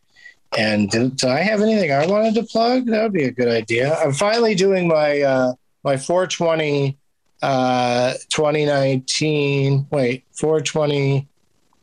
[0.57, 2.87] And do, do I have anything I wanted to plug?
[2.87, 3.95] That would be a good idea.
[3.95, 5.53] I'm finally doing my uh,
[5.83, 6.97] my 420
[7.41, 9.87] uh, 2019.
[9.91, 11.27] Wait, 420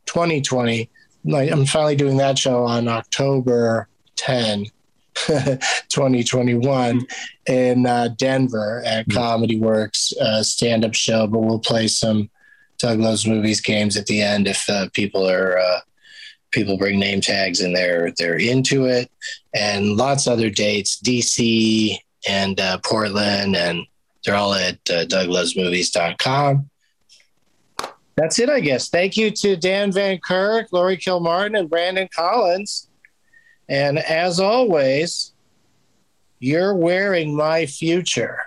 [0.05, 0.89] 2020.
[1.25, 3.87] My, I'm finally doing that show on October
[4.17, 4.65] 10.
[5.25, 7.05] 2021
[7.47, 12.29] in uh, Denver at Comedy Works uh, stand up show, but we'll play some
[12.79, 15.79] Doug Loves Movies games at the end if uh, people are uh,
[16.51, 19.11] people bring name tags and they're they're into it,
[19.53, 23.85] and lots of other dates, DC and uh, Portland, and
[24.25, 26.69] they're all at uh, DougLovesMovies.com.
[28.15, 28.89] That's it, I guess.
[28.89, 32.89] Thank you to Dan Van Kirk, Lori Kilmartin, and Brandon Collins.
[33.69, 35.31] And as always,
[36.39, 38.39] you're wearing my future.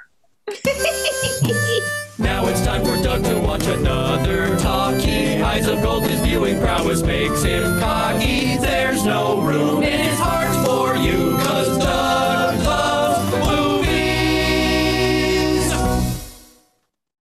[2.18, 5.40] Now it's time for Doug to watch another talkie.
[5.42, 8.58] Eyes of gold, his viewing prowess makes him cocky.
[8.58, 9.82] There's no room